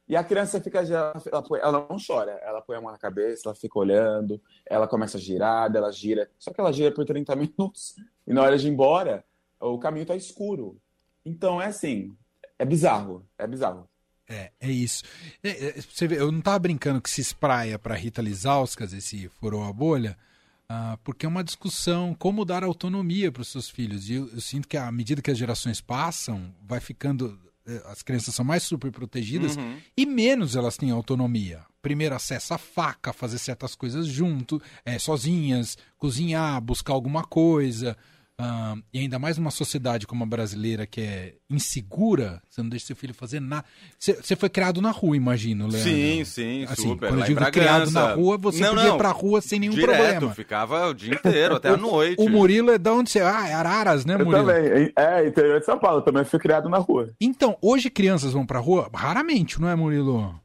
E 0.08 0.16
a 0.16 0.22
criança 0.22 0.60
fica 0.60 0.80
ela, 0.80 1.12
ela 1.60 1.86
não 1.90 1.96
chora, 2.04 2.32
ela 2.42 2.62
põe 2.62 2.76
a 2.76 2.80
mão 2.80 2.92
na 2.92 2.98
cabeça, 2.98 3.42
ela 3.46 3.56
fica 3.56 3.76
olhando, 3.76 4.40
ela 4.64 4.86
começa 4.86 5.18
a 5.18 5.20
girar, 5.20 5.74
ela 5.74 5.90
gira. 5.90 6.30
Só 6.38 6.52
que 6.52 6.60
ela 6.60 6.72
gira 6.72 6.94
por 6.94 7.04
30 7.04 7.34
minutos. 7.36 7.96
E 8.26 8.32
na 8.32 8.42
hora 8.42 8.56
de 8.56 8.68
ir 8.68 8.70
embora, 8.70 9.24
o 9.60 9.78
caminho 9.78 10.06
tá 10.06 10.14
escuro. 10.14 10.80
Então 11.24 11.60
é 11.60 11.66
assim, 11.66 12.16
é 12.58 12.64
bizarro, 12.64 13.26
é 13.36 13.46
bizarro. 13.46 13.88
É, 14.28 14.50
é 14.60 14.70
isso. 14.70 15.04
É, 15.42 15.68
é, 15.68 15.80
você 15.80 16.08
vê, 16.08 16.18
eu 16.18 16.32
não 16.32 16.40
estava 16.40 16.58
brincando 16.58 17.00
que 17.00 17.10
se 17.10 17.20
espraia 17.20 17.78
para 17.78 17.94
Rita 17.94 18.20
Lizauskas, 18.20 18.92
esse 18.92 19.28
furou 19.28 19.64
a 19.64 19.72
bolha, 19.72 20.16
uh, 20.64 20.98
porque 21.04 21.26
é 21.26 21.28
uma 21.28 21.44
discussão 21.44 22.14
como 22.14 22.44
dar 22.44 22.64
autonomia 22.64 23.30
para 23.30 23.42
os 23.42 23.48
seus 23.48 23.70
filhos. 23.70 24.08
E 24.08 24.14
eu, 24.14 24.28
eu, 24.32 24.40
sinto 24.40 24.66
que 24.66 24.76
à 24.76 24.90
medida 24.90 25.22
que 25.22 25.30
as 25.30 25.38
gerações 25.38 25.80
passam, 25.80 26.52
vai 26.62 26.80
ficando. 26.80 27.38
É, 27.68 27.82
as 27.86 28.02
crianças 28.02 28.34
são 28.34 28.44
mais 28.44 28.62
super 28.62 28.92
protegidas 28.92 29.56
uhum. 29.56 29.76
e 29.96 30.06
menos 30.06 30.54
elas 30.54 30.76
têm 30.76 30.90
autonomia. 30.90 31.64
Primeiro 31.82 32.14
acesso 32.14 32.54
à 32.54 32.58
faca, 32.58 33.12
fazer 33.12 33.38
certas 33.38 33.74
coisas 33.74 34.06
junto, 34.06 34.62
é, 34.84 34.98
sozinhas, 34.98 35.76
cozinhar, 35.98 36.60
buscar 36.60 36.92
alguma 36.92 37.24
coisa. 37.24 37.96
Uh, 38.38 38.82
e 38.92 38.98
ainda 38.98 39.18
mais 39.18 39.38
numa 39.38 39.50
sociedade 39.50 40.06
como 40.06 40.22
a 40.22 40.26
brasileira 40.26 40.86
que 40.86 41.00
é 41.00 41.34
insegura, 41.48 42.42
você 42.46 42.62
não 42.62 42.68
deixa 42.68 42.86
seu 42.86 42.96
filho 42.96 43.14
fazer 43.14 43.40
nada. 43.40 43.64
Você 43.98 44.36
foi 44.36 44.50
criado 44.50 44.82
na 44.82 44.90
rua, 44.90 45.16
imagino, 45.16 45.66
Leandro. 45.66 45.90
Sim, 45.90 46.24
sim, 46.24 46.64
assim, 46.64 46.82
super. 46.82 47.08
Quando 47.08 47.20
eu 47.20 47.26
digo 47.26 47.50
criado 47.50 47.90
na 47.90 48.12
rua, 48.12 48.36
você 48.36 48.60
não, 48.60 48.74
podia 48.74 48.88
não, 48.88 48.94
ir 48.94 48.98
pra 48.98 49.10
rua 49.10 49.40
sem 49.40 49.58
nenhum 49.58 49.72
direto, 49.72 49.96
problema. 49.96 50.34
ficava 50.34 50.86
o 50.86 50.92
dia 50.92 51.14
inteiro, 51.14 51.56
até 51.56 51.70
a 51.72 51.78
noite. 51.78 52.20
O 52.20 52.28
Murilo 52.28 52.70
é 52.70 52.76
de 52.76 52.90
onde 52.90 53.08
você... 53.08 53.20
Ah, 53.20 53.48
é 53.48 53.54
Araras, 53.54 54.04
né, 54.04 54.16
eu 54.16 54.26
Murilo? 54.26 54.46
também. 54.46 54.92
É, 54.94 55.26
interior 55.26 55.58
de 55.58 55.64
São 55.64 55.78
Paulo, 55.78 56.02
também 56.02 56.22
fui 56.24 56.38
criado 56.38 56.68
na 56.68 56.76
rua. 56.76 57.14
Então, 57.18 57.56
hoje 57.62 57.88
crianças 57.88 58.34
vão 58.34 58.44
pra 58.44 58.58
rua? 58.58 58.90
Raramente, 58.94 59.58
não 59.58 59.68
é, 59.70 59.74
Murilo? 59.74 60.38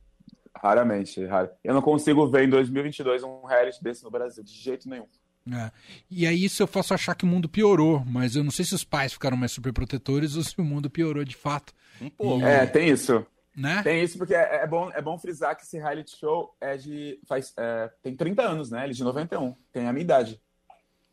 Raramente, 0.56 1.26
raro. 1.26 1.50
Eu 1.64 1.74
não 1.74 1.82
consigo 1.82 2.26
ver 2.28 2.44
em 2.46 2.50
2022 2.50 3.24
um 3.24 3.44
reality 3.46 3.84
desse 3.84 4.04
no 4.04 4.12
Brasil, 4.12 4.44
de 4.44 4.54
jeito 4.54 4.88
nenhum. 4.88 5.08
É. 5.50 5.72
E 6.10 6.28
aí 6.28 6.46
isso 6.46 6.62
eu 6.62 6.68
faço 6.68 6.94
achar 6.94 7.16
que 7.16 7.24
o 7.24 7.28
mundo 7.28 7.50
piorou, 7.50 8.04
mas 8.06 8.36
eu 8.36 8.44
não 8.44 8.52
sei 8.52 8.64
se 8.64 8.76
os 8.76 8.84
pais 8.84 9.14
ficaram 9.14 9.36
mais 9.36 9.52
superprotetores 9.52 10.36
ou 10.38 10.44
se 10.44 10.60
o 10.60 10.64
mundo 10.64 10.90
piorou 10.90 11.24
de 11.24 11.36
fato. 11.36 11.74
Um 12.00 12.10
pouco. 12.10 12.46
E... 12.46 12.50
É, 12.50 12.66
tem 12.66 12.90
isso. 12.90 13.26
Né? 13.56 13.82
Tem 13.84 14.02
isso 14.02 14.18
porque 14.18 14.34
é, 14.34 14.64
é, 14.64 14.68
bom, 14.68 14.90
é 14.94 15.02
bom 15.02 15.18
frisar 15.18 15.56
que 15.58 15.64
esse 15.64 15.78
reality 15.78 16.18
show 16.18 16.56
é 16.62 16.78
de 16.78 17.20
faz, 17.28 17.54
é, 17.58 17.92
tem 18.02 18.16
30 18.16 18.42
anos, 18.42 18.72
né? 18.72 18.84
Ele 18.84 18.92
é 18.92 18.96
de 18.96 19.04
91, 19.04 19.54
tem 19.74 19.88
a 19.88 19.94
minha 19.94 20.04
idade. 20.04 20.42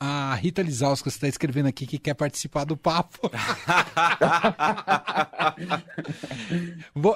A 0.01 0.33
Rita 0.37 0.63
Lizauskas 0.63 1.15
está 1.15 1.27
escrevendo 1.27 1.67
aqui 1.67 1.85
que 1.85 1.99
quer 1.99 2.15
participar 2.15 2.65
do 2.65 2.77
papo. 2.77 3.31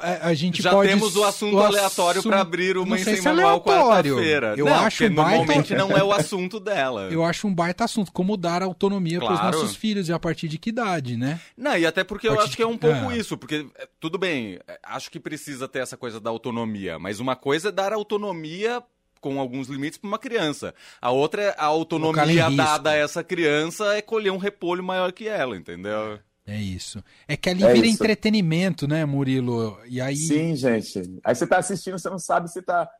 É, 0.03 0.19
a 0.23 0.35
gente 0.35 0.63
Já 0.63 0.71
pode... 0.71 0.89
temos 0.89 1.17
o 1.17 1.25
assunto 1.25 1.57
o 1.57 1.61
aleatório 1.63 2.23
para 2.23 2.41
abrir 2.41 2.77
uma 2.77 2.99
em 2.99 3.05
sem 3.05 3.21
manual 3.21 3.61
quarta-feira. 3.61 4.55
Eu 4.57 4.67
não, 4.67 4.75
acho 4.75 5.05
um 5.05 5.15
baita... 5.15 5.31
normalmente 5.31 5.75
não 5.75 5.97
é 5.97 6.03
o 6.03 6.13
assunto 6.13 6.59
dela. 6.59 7.09
Eu 7.11 7.25
acho 7.25 7.47
um 7.47 7.55
baita 7.55 7.85
assunto, 7.85 8.13
como 8.13 8.37
dar 8.37 8.63
autonomia 8.63 9.19
claro. 9.19 9.37
para 9.37 9.49
os 9.49 9.57
nossos 9.57 9.77
filhos 9.77 10.09
e 10.09 10.13
a 10.13 10.19
partir 10.19 10.49
de 10.49 10.59
que 10.59 10.71
idade, 10.71 11.17
né? 11.17 11.41
Não, 11.57 11.77
e 11.77 11.85
até 11.87 12.05
porque 12.05 12.29
eu 12.29 12.41
acho 12.41 12.57
que 12.57 12.63
é 12.63 12.67
um 12.67 12.79
pouco 12.79 13.11
é. 13.11 13.17
isso, 13.17 13.37
porque 13.37 13.67
é, 13.77 13.89
tudo 14.01 14.19
bem, 14.19 14.59
é, 14.67 14.79
acho 14.85 15.11
que 15.11 15.21
precisa 15.21 15.69
ter 15.69 15.81
essa 15.81 15.97
coisa 15.97 16.21
da 16.21 16.31
autonomia, 16.31 16.99
mas 16.99 17.21
uma 17.21 17.37
coisa 17.37 17.69
é 17.69 17.73
dar 17.73 17.93
autonomia 17.93 18.83
com 19.23 19.41
alguns 19.41 19.69
limites 19.69 19.97
para 19.97 20.09
uma 20.09 20.19
criança. 20.19 20.75
A 21.01 21.11
outra 21.13 21.43
é 21.43 21.55
a 21.57 21.65
autonomia 21.65 22.51
dada 22.51 22.91
a 22.91 22.97
essa 22.97 23.23
criança 23.23 23.95
é 23.95 24.03
colher 24.03 24.33
um 24.33 24.37
repolho 24.37 24.83
maior 24.83 25.13
que 25.13 25.29
ela, 25.29 25.57
entendeu? 25.57 26.19
É 26.45 26.57
isso. 26.57 27.03
É 27.29 27.37
que 27.37 27.49
ali 27.49 27.63
é 27.63 27.73
vira 27.73 27.87
isso. 27.87 28.03
entretenimento, 28.03 28.89
né, 28.89 29.05
Murilo? 29.05 29.79
E 29.87 30.01
aí... 30.01 30.17
Sim, 30.17 30.57
gente. 30.57 31.21
Aí 31.23 31.35
você 31.35 31.45
está 31.45 31.59
assistindo, 31.59 31.99
você 31.99 32.11
não 32.11 32.19
sabe 32.19 32.51
se 32.51 32.61
tá. 32.61 32.91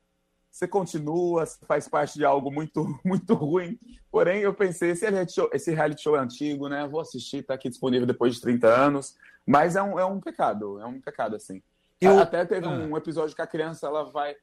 Você 0.49 0.69
continua, 0.69 1.45
se 1.45 1.59
faz 1.67 1.89
parte 1.89 2.15
de 2.15 2.25
algo 2.25 2.53
muito, 2.53 2.87
muito 3.05 3.35
ruim. 3.35 3.77
Porém, 4.11 4.43
eu 4.43 4.55
pensei, 4.55 4.91
esse 4.91 5.09
reality 5.09 5.35
show, 5.35 5.51
esse 5.53 5.75
reality 5.75 6.03
show 6.03 6.15
é 6.15 6.21
antigo, 6.21 6.69
né? 6.69 6.87
Vou 6.87 7.01
assistir, 7.01 7.39
está 7.39 7.55
aqui 7.55 7.69
disponível 7.69 8.07
depois 8.07 8.35
de 8.35 8.41
30 8.43 8.69
anos. 8.69 9.17
Mas 9.45 9.75
é 9.75 9.83
um, 9.83 9.99
é 9.99 10.05
um 10.05 10.21
pecado, 10.21 10.79
é 10.79 10.87
um 10.87 11.01
pecado, 11.01 11.35
assim. 11.35 11.61
Eu... 12.01 12.21
Até 12.21 12.45
teve 12.45 12.67
ah. 12.67 12.71
um 12.71 12.97
episódio 12.97 13.35
que 13.35 13.43
a 13.43 13.47
criança 13.47 13.87
ela 13.89 14.05
vai 14.05 14.37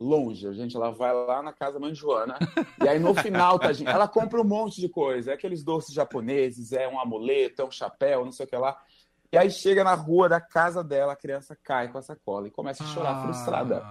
longe. 0.00 0.48
A 0.48 0.52
gente 0.52 0.74
ela 0.74 0.90
vai 0.90 1.12
lá 1.12 1.42
na 1.42 1.52
casa 1.52 1.74
da 1.74 1.80
mãe 1.80 1.94
Joana. 1.94 2.38
e 2.82 2.88
aí 2.88 2.98
no 2.98 3.14
final, 3.14 3.58
tá, 3.58 3.72
gente, 3.72 3.90
ela 3.90 4.08
compra 4.08 4.40
um 4.40 4.44
monte 4.44 4.80
de 4.80 4.88
coisa. 4.88 5.30
É 5.30 5.34
aqueles 5.34 5.62
doces 5.62 5.94
japoneses, 5.94 6.72
é 6.72 6.88
um 6.88 6.98
amuleto, 6.98 7.60
é 7.60 7.64
um 7.64 7.70
chapéu, 7.70 8.24
não 8.24 8.32
sei 8.32 8.46
o 8.46 8.48
que 8.48 8.56
lá. 8.56 8.76
E 9.32 9.36
aí 9.36 9.50
chega 9.50 9.84
na 9.84 9.94
rua 9.94 10.28
da 10.28 10.40
casa 10.40 10.82
dela, 10.82 11.12
a 11.12 11.16
criança 11.16 11.56
cai 11.62 11.88
com 11.88 11.98
a 11.98 12.02
sacola 12.02 12.48
e 12.48 12.50
começa 12.50 12.82
a 12.82 12.86
chorar 12.86 13.16
ah. 13.16 13.22
frustrada. 13.22 13.82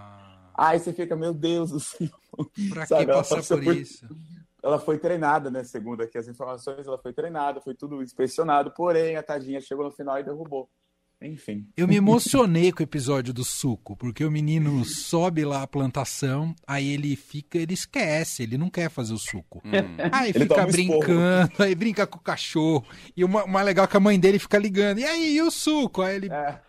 Aí 0.54 0.78
você 0.78 0.92
fica, 0.92 1.16
meu 1.16 1.34
Deus 1.34 1.72
do 1.72 1.80
céu. 1.80 2.10
Pra 2.70 2.86
que 2.86 3.06
passar 3.06 3.42
por, 3.42 3.64
por 3.64 3.76
isso? 3.76 4.06
Ela 4.62 4.78
foi 4.78 4.98
treinada, 4.98 5.50
né? 5.50 5.64
Segundo 5.64 6.04
aqui 6.04 6.18
as 6.18 6.28
informações, 6.28 6.86
ela 6.86 6.98
foi 6.98 7.14
treinada, 7.14 7.62
foi 7.62 7.74
tudo 7.74 8.04
inspecionado, 8.04 8.72
porém 8.72 9.16
a 9.16 9.24
tadinha 9.24 9.62
chegou 9.62 9.86
no 9.86 9.92
final 9.92 10.20
e 10.20 10.24
derrubou. 10.24 10.70
Enfim. 11.22 11.68
Eu 11.76 11.86
me 11.86 11.98
emocionei 11.98 12.72
com 12.72 12.82
o 12.82 12.84
episódio 12.84 13.34
do 13.34 13.44
suco, 13.44 13.96
porque 13.98 14.24
o 14.24 14.32
menino 14.32 14.86
sobe 14.86 15.44
lá 15.44 15.64
a 15.64 15.68
plantação, 15.68 16.56
aí 16.66 16.94
ele 16.94 17.14
fica, 17.18 17.58
ele 17.58 17.74
esquece, 17.74 18.44
ele 18.44 18.58
não 18.58 18.70
quer 18.70 18.90
fazer 18.90 19.14
o 19.14 19.18
suco. 19.18 19.62
Hum. 19.66 19.72
Aí 20.14 20.30
ele 20.30 20.40
fica 20.40 20.66
brincando, 20.66 21.52
aí 21.60 21.76
brinca 21.76 22.08
com 22.08 22.18
o 22.18 22.22
cachorro. 22.22 22.86
E 23.18 23.26
o 23.26 23.28
mais 23.28 23.66
legal 23.66 23.84
é 23.84 23.88
que 23.88 23.98
a 23.98 24.00
mãe 24.00 24.18
dele 24.18 24.40
fica 24.40 24.58
ligando. 24.58 25.00
E 25.00 25.04
aí, 25.04 25.36
e 25.36 25.42
o 25.42 25.52
suco? 25.52 26.02
Aí 26.02 26.16
ele, 26.16 26.32
é. 26.32 26.60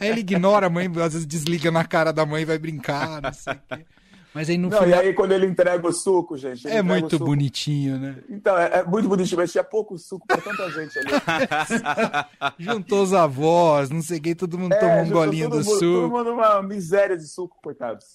aí 0.00 0.08
ele 0.08 0.20
ignora 0.20 0.66
a 0.66 0.70
mãe, 0.70 0.86
às 0.86 1.12
vezes 1.12 1.26
desliga 1.26 1.70
na 1.70 1.84
cara 1.84 2.12
da 2.12 2.26
mãe 2.26 2.42
e 2.42 2.46
vai 2.46 2.58
brincar, 2.58 3.22
não 3.22 3.32
sei 3.32 3.52
o 3.52 3.60
quê. 3.68 3.86
Mas 4.34 4.48
aí 4.48 4.56
no 4.56 4.70
Não, 4.70 4.78
final... 4.82 4.90
e 4.90 4.94
aí 5.08 5.12
quando 5.14 5.32
ele 5.32 5.44
entrega 5.46 5.86
o 5.86 5.92
suco, 5.92 6.36
gente. 6.38 6.66
É 6.66 6.80
muito 6.80 7.10
suco. 7.16 7.24
bonitinho, 7.26 7.98
né? 7.98 8.16
Então, 8.30 8.56
é, 8.56 8.78
é 8.80 8.82
muito 8.84 9.06
bonitinho, 9.08 9.38
mas 9.38 9.52
tinha 9.52 9.62
pouco 9.62 9.98
suco 9.98 10.26
pra 10.26 10.38
tanta 10.38 10.70
gente 10.70 10.98
ali. 10.98 11.08
Juntou 12.58 13.02
os 13.02 13.12
avós, 13.12 13.90
não 13.90 14.02
sei 14.02 14.20
quem, 14.20 14.34
todo 14.34 14.58
mundo 14.58 14.74
tomou 14.78 15.02
um 15.02 15.10
golinho 15.10 15.46
É, 15.46 15.48
todo 15.50 15.58
do 15.62 15.64
mundo, 15.64 15.78
Todo 15.80 16.02
suco. 16.02 16.16
mundo 16.16 16.30
uma 16.32 16.62
miséria 16.62 17.16
de 17.16 17.26
suco, 17.28 17.58
coitados. 17.62 18.06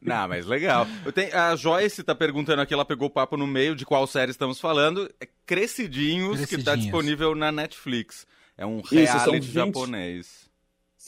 Não, 0.00 0.28
mas 0.28 0.46
legal. 0.46 0.86
Eu 1.04 1.12
tenho, 1.12 1.36
a 1.36 1.54
Joyce 1.56 2.02
tá 2.02 2.14
perguntando 2.14 2.62
aqui, 2.62 2.72
ela 2.72 2.84
pegou 2.84 3.08
o 3.08 3.10
papo 3.10 3.36
no 3.36 3.46
meio 3.46 3.74
de 3.76 3.84
qual 3.84 4.06
série 4.06 4.30
estamos 4.30 4.58
falando. 4.60 5.10
É 5.20 5.28
Crescidinhos, 5.46 6.40
que 6.40 6.46
tá 6.46 6.48
Crescidinhos. 6.72 6.80
disponível 6.82 7.34
na 7.34 7.50
Netflix. 7.52 8.26
É 8.56 8.66
um 8.66 8.82
são 8.84 8.98
reality 8.98 9.46
20. 9.46 9.52
japonês. 9.52 10.47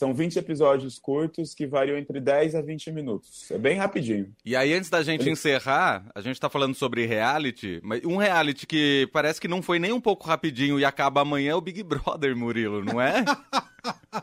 São 0.01 0.15
20 0.15 0.39
episódios 0.39 0.97
curtos 0.97 1.53
que 1.53 1.67
variam 1.67 1.95
entre 1.95 2.19
10 2.19 2.55
a 2.55 2.61
20 2.63 2.91
minutos. 2.91 3.51
É 3.51 3.57
bem 3.59 3.77
rapidinho. 3.77 4.33
E 4.43 4.55
aí, 4.55 4.73
antes 4.73 4.89
da 4.89 5.03
gente 5.03 5.21
Ele- 5.21 5.29
encerrar, 5.29 6.09
a 6.15 6.21
gente 6.21 6.39
tá 6.39 6.49
falando 6.49 6.73
sobre 6.73 7.05
reality, 7.05 7.79
mas 7.83 8.03
um 8.03 8.17
reality 8.17 8.65
que 8.65 9.07
parece 9.13 9.39
que 9.39 9.47
não 9.47 9.61
foi 9.61 9.77
nem 9.77 9.93
um 9.93 10.01
pouco 10.01 10.25
rapidinho 10.25 10.79
e 10.79 10.83
acaba 10.83 11.21
amanhã 11.21 11.51
é 11.51 11.55
o 11.55 11.61
Big 11.61 11.83
Brother, 11.83 12.35
Murilo, 12.35 12.83
não 12.83 12.99
é? 12.99 13.23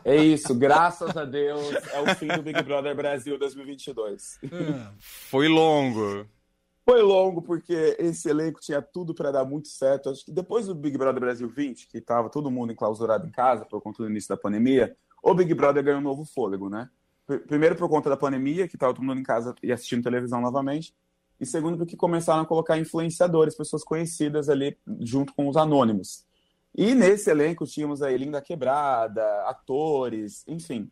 É 0.03 0.17
isso, 0.17 0.53
graças 0.53 1.15
a 1.15 1.23
Deus, 1.23 1.71
é 1.93 2.01
o 2.01 2.13
fim 2.13 2.27
do 2.27 2.41
Big 2.41 2.61
Brother 2.61 2.93
Brasil 2.93 3.39
2022. 3.39 4.37
Ah, 4.51 4.91
Foi 4.99 5.47
longo. 5.47 6.25
Foi 6.85 7.01
longo 7.01 7.41
porque 7.41 7.95
esse 7.99 8.27
elenco 8.29 8.59
tinha 8.59 8.81
tudo 8.81 9.13
para 9.13 9.31
dar 9.31 9.45
muito 9.45 9.69
certo. 9.69 10.09
Acho 10.09 10.25
que 10.25 10.31
depois 10.31 10.65
do 10.67 10.75
Big 10.75 10.97
Brother 10.97 11.21
Brasil 11.21 11.47
20, 11.47 11.87
que 11.87 11.99
estava 11.99 12.29
todo 12.29 12.51
mundo 12.51 12.73
enclausurado 12.73 13.25
em 13.27 13.31
casa 13.31 13.63
por 13.63 13.79
conta 13.79 14.03
do 14.03 14.09
início 14.09 14.27
da 14.27 14.35
pandemia, 14.41 14.93
o 15.23 15.33
Big 15.33 15.53
Brother 15.53 15.83
ganhou 15.83 15.99
um 15.99 16.03
novo 16.03 16.25
fôlego, 16.25 16.69
né? 16.69 16.89
Pr- 17.25 17.39
Primeiro 17.47 17.75
por 17.75 17.87
conta 17.89 18.09
da 18.09 18.17
pandemia, 18.17 18.67
que 18.67 18.75
estava 18.75 18.93
todo 18.93 19.03
mundo 19.03 19.19
em 19.19 19.23
casa 19.23 19.53
e 19.61 19.71
assistindo 19.71 20.03
televisão 20.03 20.41
novamente. 20.41 20.93
E 21.39 21.45
segundo 21.45 21.77
porque 21.77 21.95
começaram 21.95 22.41
a 22.41 22.45
colocar 22.45 22.77
influenciadores, 22.77 23.55
pessoas 23.55 23.83
conhecidas 23.83 24.49
ali 24.49 24.77
junto 24.99 25.33
com 25.33 25.47
os 25.47 25.55
anônimos. 25.55 26.25
E 26.75 26.93
nesse 26.93 27.29
elenco 27.29 27.65
tínhamos 27.65 28.01
aí 28.01 28.17
Linda 28.17 28.41
Quebrada, 28.41 29.23
atores, 29.47 30.43
enfim, 30.47 30.91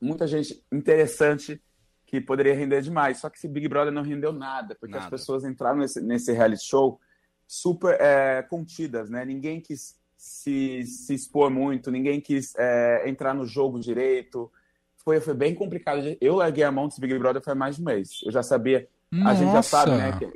muita 0.00 0.26
gente 0.26 0.62
interessante 0.70 1.60
que 2.06 2.20
poderia 2.20 2.54
render 2.54 2.80
demais. 2.82 3.18
Só 3.18 3.28
que 3.28 3.36
esse 3.36 3.48
Big 3.48 3.66
Brother 3.68 3.92
não 3.92 4.02
rendeu 4.02 4.32
nada, 4.32 4.74
porque 4.74 4.92
Nada. 4.94 5.04
as 5.04 5.10
pessoas 5.10 5.44
entraram 5.44 5.78
nesse, 5.78 6.00
nesse 6.00 6.32
reality 6.32 6.64
show 6.64 7.00
super 7.46 7.98
é, 8.00 8.42
contidas, 8.42 9.10
né? 9.10 9.24
Ninguém 9.24 9.60
quis 9.60 9.97
se, 10.18 10.82
se 10.82 11.14
expor 11.14 11.48
muito, 11.48 11.92
ninguém 11.92 12.20
quis 12.20 12.52
é, 12.58 13.08
entrar 13.08 13.32
no 13.32 13.46
jogo 13.46 13.78
direito. 13.78 14.50
Foi, 14.96 15.20
foi 15.20 15.32
bem 15.32 15.54
complicado. 15.54 16.00
Eu 16.20 16.34
larguei 16.34 16.64
a 16.64 16.72
mão 16.72 16.88
desse 16.88 17.00
Big 17.00 17.16
Brother 17.16 17.40
faz 17.40 17.56
mais 17.56 17.76
de 17.76 17.82
um 17.82 17.84
mês. 17.84 18.20
Eu 18.24 18.32
já 18.32 18.42
sabia, 18.42 18.88
a 19.24 19.32
gente 19.32 19.52
já 19.52 19.62
sabe, 19.62 19.92
né? 19.92 20.18
Que 20.18 20.32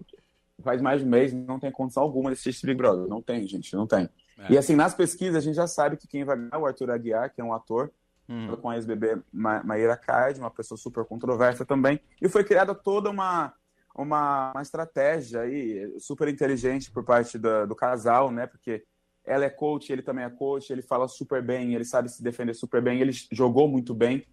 faz 0.63 0.81
mais 0.81 1.01
de 1.01 1.07
um 1.07 1.11
mês, 1.11 1.33
não 1.33 1.59
tem 1.59 1.73
condição 1.73 2.05
alguma 2.05 2.31
de 2.31 2.35
assistir 2.35 2.51
esse 2.51 2.65
Big 2.65 2.79
Brother. 2.79 3.09
Não 3.09 3.21
tem, 3.21 3.47
gente, 3.49 3.75
não 3.75 3.87
tem. 3.87 4.09
É. 4.39 4.53
E 4.53 4.57
assim, 4.57 4.77
nas 4.77 4.95
pesquisas, 4.95 5.35
a 5.35 5.41
gente 5.41 5.57
já 5.57 5.67
sabe 5.67 5.97
que 5.97 6.07
quem 6.07 6.25
vai 6.25 6.37
ganhar 6.37 6.55
é 6.55 6.59
o 6.59 6.65
Arthur 6.65 6.91
Aguiar, 6.93 7.35
que 7.35 7.41
é 7.41 7.45
um 7.45 7.53
ator, 7.53 7.91
Hum. 8.29 8.57
com 8.57 8.71
a 8.71 8.77
ex-bebê 8.77 9.21
Ma 9.33 9.63
Maíra 9.65 9.97
Card, 9.97 10.39
uma 10.39 10.51
pessoa 10.51 10.79
super 10.79 11.05
controversa 11.05 11.67
também. 11.67 12.01
E 12.21 12.29
foi 12.29 12.45
criada 12.45 12.73
toda 12.73 13.11
uma, 13.11 13.53
uma, 13.95 14.53
uma 14.53 14.63
estratégia 14.63 15.41
aí, 15.41 15.93
super 15.99 16.29
inteligente 16.29 16.91
por 16.91 17.05
parte 17.05 17.37
do, 17.37 17.67
do 17.67 17.75
casal, 17.75 18.31
né? 18.31 18.47
Porque 18.47 18.85
ela 19.25 19.45
é 19.45 19.51
coach, 19.51 19.93
ele 19.93 20.03
também 20.03 20.25
é 20.25 20.31
coach, 20.31 20.73
ele 20.73 20.83
fala 20.83 21.07
super 21.09 21.43
bem, 21.43 21.75
ele 21.75 21.85
sabe 21.85 22.09
se 22.09 22.23
defender 22.23 22.55
super 22.55 22.83
bem, 22.83 23.01
ele 23.01 23.13
jogou 23.31 23.69
muito 23.69 23.95
bem. 23.95 24.27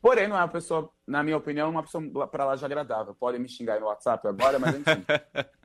Porém, 0.00 0.28
não 0.28 0.36
é 0.36 0.40
uma 0.40 0.48
pessoa, 0.48 0.90
na 1.06 1.22
minha 1.22 1.36
opinião, 1.36 1.68
uma 1.68 1.82
pessoa 1.82 2.26
para 2.28 2.44
lá 2.44 2.54
de 2.54 2.64
agradável. 2.64 3.14
Podem 3.14 3.40
me 3.40 3.48
xingar 3.48 3.80
no 3.80 3.86
WhatsApp 3.86 4.26
agora, 4.28 4.58
mas 4.58 4.74
enfim. 4.74 5.04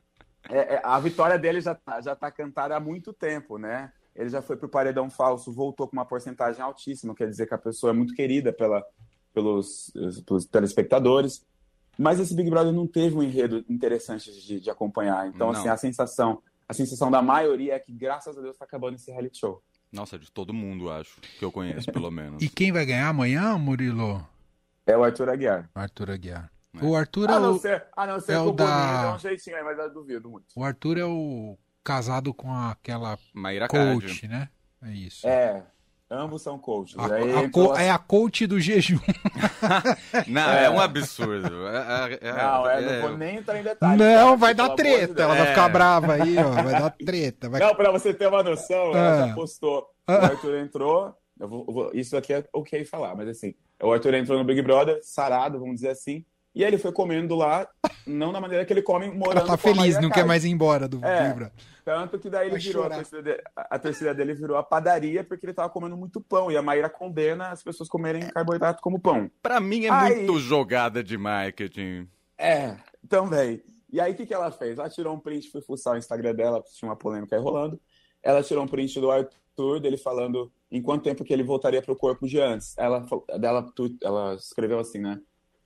É, 0.50 0.74
é, 0.74 0.80
a 0.82 0.98
vitória 0.98 1.38
dele 1.38 1.60
já 1.60 1.72
tá, 1.72 2.00
já 2.00 2.16
tá 2.16 2.28
cantada 2.28 2.76
há 2.76 2.80
muito 2.80 3.12
tempo, 3.12 3.58
né? 3.58 3.92
Ele 4.14 4.28
já 4.28 4.42
foi 4.42 4.56
pro 4.56 4.68
paredão 4.68 5.08
falso, 5.08 5.52
voltou 5.52 5.86
com 5.86 5.94
uma 5.94 6.04
porcentagem 6.04 6.60
altíssima, 6.60 7.14
quer 7.14 7.28
dizer 7.28 7.46
que 7.46 7.54
a 7.54 7.58
pessoa 7.58 7.90
é 7.90 7.94
muito 7.94 8.12
querida 8.12 8.52
pela, 8.52 8.84
pelos, 9.32 9.92
pelos 10.26 10.44
telespectadores. 10.44 11.46
Mas 11.98 12.18
esse 12.18 12.34
Big 12.34 12.50
Brother 12.50 12.72
não 12.72 12.86
teve 12.86 13.16
um 13.16 13.22
enredo 13.22 13.64
interessante 13.68 14.32
de, 14.32 14.60
de 14.60 14.70
acompanhar. 14.70 15.28
Então, 15.28 15.52
Não. 15.52 15.58
assim, 15.58 15.68
a 15.68 15.76
sensação, 15.76 16.42
a 16.72 16.74
sensação 16.74 17.10
da 17.10 17.22
maioria 17.22 17.74
é 17.74 17.78
que, 17.78 17.92
graças 17.92 18.36
a 18.36 18.40
Deus, 18.40 18.56
tá 18.56 18.64
acabando 18.64 18.96
esse 18.96 19.10
reality 19.10 19.38
show. 19.38 19.62
Nossa, 19.92 20.18
de 20.18 20.30
todo 20.32 20.52
mundo, 20.54 20.90
acho, 20.90 21.20
que 21.38 21.44
eu 21.44 21.52
conheço, 21.52 21.92
pelo 21.92 22.10
menos. 22.10 22.42
E 22.42 22.48
quem 22.48 22.72
vai 22.72 22.84
ganhar 22.86 23.08
amanhã, 23.08 23.56
Murilo? 23.58 24.26
É 24.86 24.96
o 24.96 25.04
Arthur 25.04 25.28
Aguiar. 25.28 25.70
Arthur 25.74 26.10
Aguiar. 26.10 26.50
É. 26.74 26.84
O 26.84 26.96
Arthur 26.96 27.28
é 27.28 27.34
A 27.34 27.38
não 27.40 27.52
o, 27.54 27.58
ser, 27.58 27.86
a 27.94 28.06
não 28.06 28.18
ser 28.20 28.32
é 28.32 28.38
o 28.38 28.50
da- 28.52 29.10
dê 29.10 29.14
um 29.16 29.18
jeitinho 29.18 29.56
aí, 29.56 29.62
mas 29.62 29.78
eu 29.78 29.92
duvido 29.92 30.30
muito. 30.30 30.46
o 30.56 30.64
Arthur 30.64 30.96
é 30.98 31.04
o 31.04 31.58
casado 31.84 32.32
com 32.32 32.50
aquela 32.52 33.18
coach, 33.68 34.26
né? 34.26 34.48
É 34.82 34.90
isso. 34.92 35.28
É, 35.28 35.62
ambos 36.12 36.42
são 36.42 36.58
coaches. 36.58 36.96
A- 36.98 37.14
Aí 37.14 37.34
a 37.44 37.50
co- 37.50 37.74
é 37.76 37.90
a 37.90 37.98
coach 37.98 38.46
do 38.46 38.60
jejum. 38.60 38.98
Não, 40.28 40.52
é, 40.52 40.68
um 40.70 40.80
absurdo. 40.80 41.66
É- 41.66 42.18
é- 42.22 42.28
é- 42.28 42.32
Não, 42.32 42.68
é, 42.68 42.78
é- 42.84 42.92
não 43.00 43.08
vou 43.08 43.16
nem 43.18 43.36
entrar 43.36 43.58
em 43.58 43.62
detalhes. 43.62 43.98
Não, 43.98 44.30
tá? 44.30 44.36
vai 44.36 44.54
dar 44.54 44.68
de 44.68 44.76
treta. 44.76 45.22
Ela 45.22 45.34
vai 45.34 45.46
É. 45.46 45.50
ficar 45.50 45.68
brava 45.68 46.12
aí, 46.14 46.36
ó. 46.38 46.50
Vai 46.50 46.72
dar 46.80 46.90
treta. 47.04 47.48
Vai... 47.48 47.60
Não, 47.60 47.74
pra 47.74 47.90
você 47.90 48.12
ter 48.12 48.26
uma 48.28 48.42
noção, 48.42 48.94
ela 48.94 49.24
Ah. 49.24 49.28
já 49.28 49.34
postou. 49.34 49.86
Ah. 50.06 50.12
O 50.12 50.24
Arthur 50.24 50.56
entrou. 50.58 51.14
eu 51.40 51.48
vou- 51.48 51.64
eu 51.66 51.74
vou- 51.74 51.90
isso 51.94 52.16
aqui 52.16 52.32
é 52.34 52.44
ok 52.52 52.84
falar, 52.84 53.16
mas 53.16 53.26
assim, 53.28 53.54
o 53.82 53.90
Arthur 53.92 54.14
entrou 54.14 54.38
no 54.38 54.44
Big 54.44 54.62
Brother, 54.62 55.00
sarado, 55.02 55.58
vamos 55.58 55.76
dizer 55.76 55.88
assim, 55.88 56.24
e 56.54 56.62
aí 56.62 56.70
ele 56.70 56.78
foi 56.78 56.92
comendo 56.92 57.34
lá, 57.34 57.66
não 58.06 58.32
da 58.32 58.40
maneira 58.40 58.64
que 58.64 58.72
ele 58.72 58.82
come 58.82 59.08
morando 59.08 59.38
Ela 59.38 59.40
tá 59.40 59.46
com 59.46 59.52
a 59.54 59.56
feliz, 59.74 59.98
não 60.00 60.08
quer 60.10 60.24
mais 60.24 60.44
ir 60.44 60.50
embora 60.50 60.86
do 60.86 61.04
É. 61.04 61.22
Big 61.24 61.34
Brother. 61.34 61.52
Tanto 61.84 62.18
que 62.18 62.30
daí 62.30 62.44
ele 62.46 62.52
Vai 62.52 62.60
virou, 62.60 62.84
a 62.84 62.90
torcida, 62.90 63.22
dele, 63.22 63.42
a, 63.56 63.78
torcida 63.78 64.14
dele 64.14 64.34
virou 64.34 64.56
a 64.56 64.62
padaria 64.62 65.24
porque 65.24 65.44
ele 65.46 65.52
tava 65.54 65.68
comendo 65.68 65.96
muito 65.96 66.20
pão, 66.20 66.50
e 66.50 66.56
a 66.56 66.62
Maíra 66.62 66.88
condena 66.88 67.48
as 67.48 67.62
pessoas 67.62 67.88
comerem 67.88 68.28
carboidrato 68.30 68.80
como 68.80 69.00
pão. 69.00 69.30
Pra 69.42 69.58
mim 69.60 69.86
é 69.86 69.90
Aí- 69.90 70.16
muito 70.26 70.38
jogada 70.38 71.02
de 71.02 71.18
marketing. 71.18 72.08
É, 72.38 72.76
também. 73.08 73.62
E 73.92 74.00
aí, 74.00 74.12
o 74.12 74.14
que, 74.14 74.24
que 74.24 74.32
ela 74.32 74.50
fez? 74.50 74.78
Ela 74.78 74.88
tirou 74.88 75.14
um 75.14 75.18
print, 75.20 75.50
fui 75.50 75.60
fuçar 75.60 75.94
o 75.94 75.98
Instagram 75.98 76.34
dela, 76.34 76.62
tinha 76.62 76.88
uma 76.88 76.96
polêmica 76.96 77.36
aí 77.36 77.42
rolando. 77.42 77.78
Ela 78.22 78.42
tirou 78.42 78.64
um 78.64 78.68
print 78.68 78.98
do 79.00 79.10
Arthur, 79.10 79.80
dele 79.80 79.98
falando 79.98 80.50
em 80.70 80.80
quanto 80.80 81.02
tempo 81.04 81.24
que 81.24 81.32
ele 81.32 81.42
voltaria 81.42 81.82
pro 81.82 81.94
corpo 81.94 82.26
de 82.26 82.40
antes. 82.40 82.74
Ela, 82.78 83.04
dela, 83.38 83.66
ela 84.02 84.34
escreveu 84.34 84.78
assim, 84.78 84.98
né? 84.98 85.20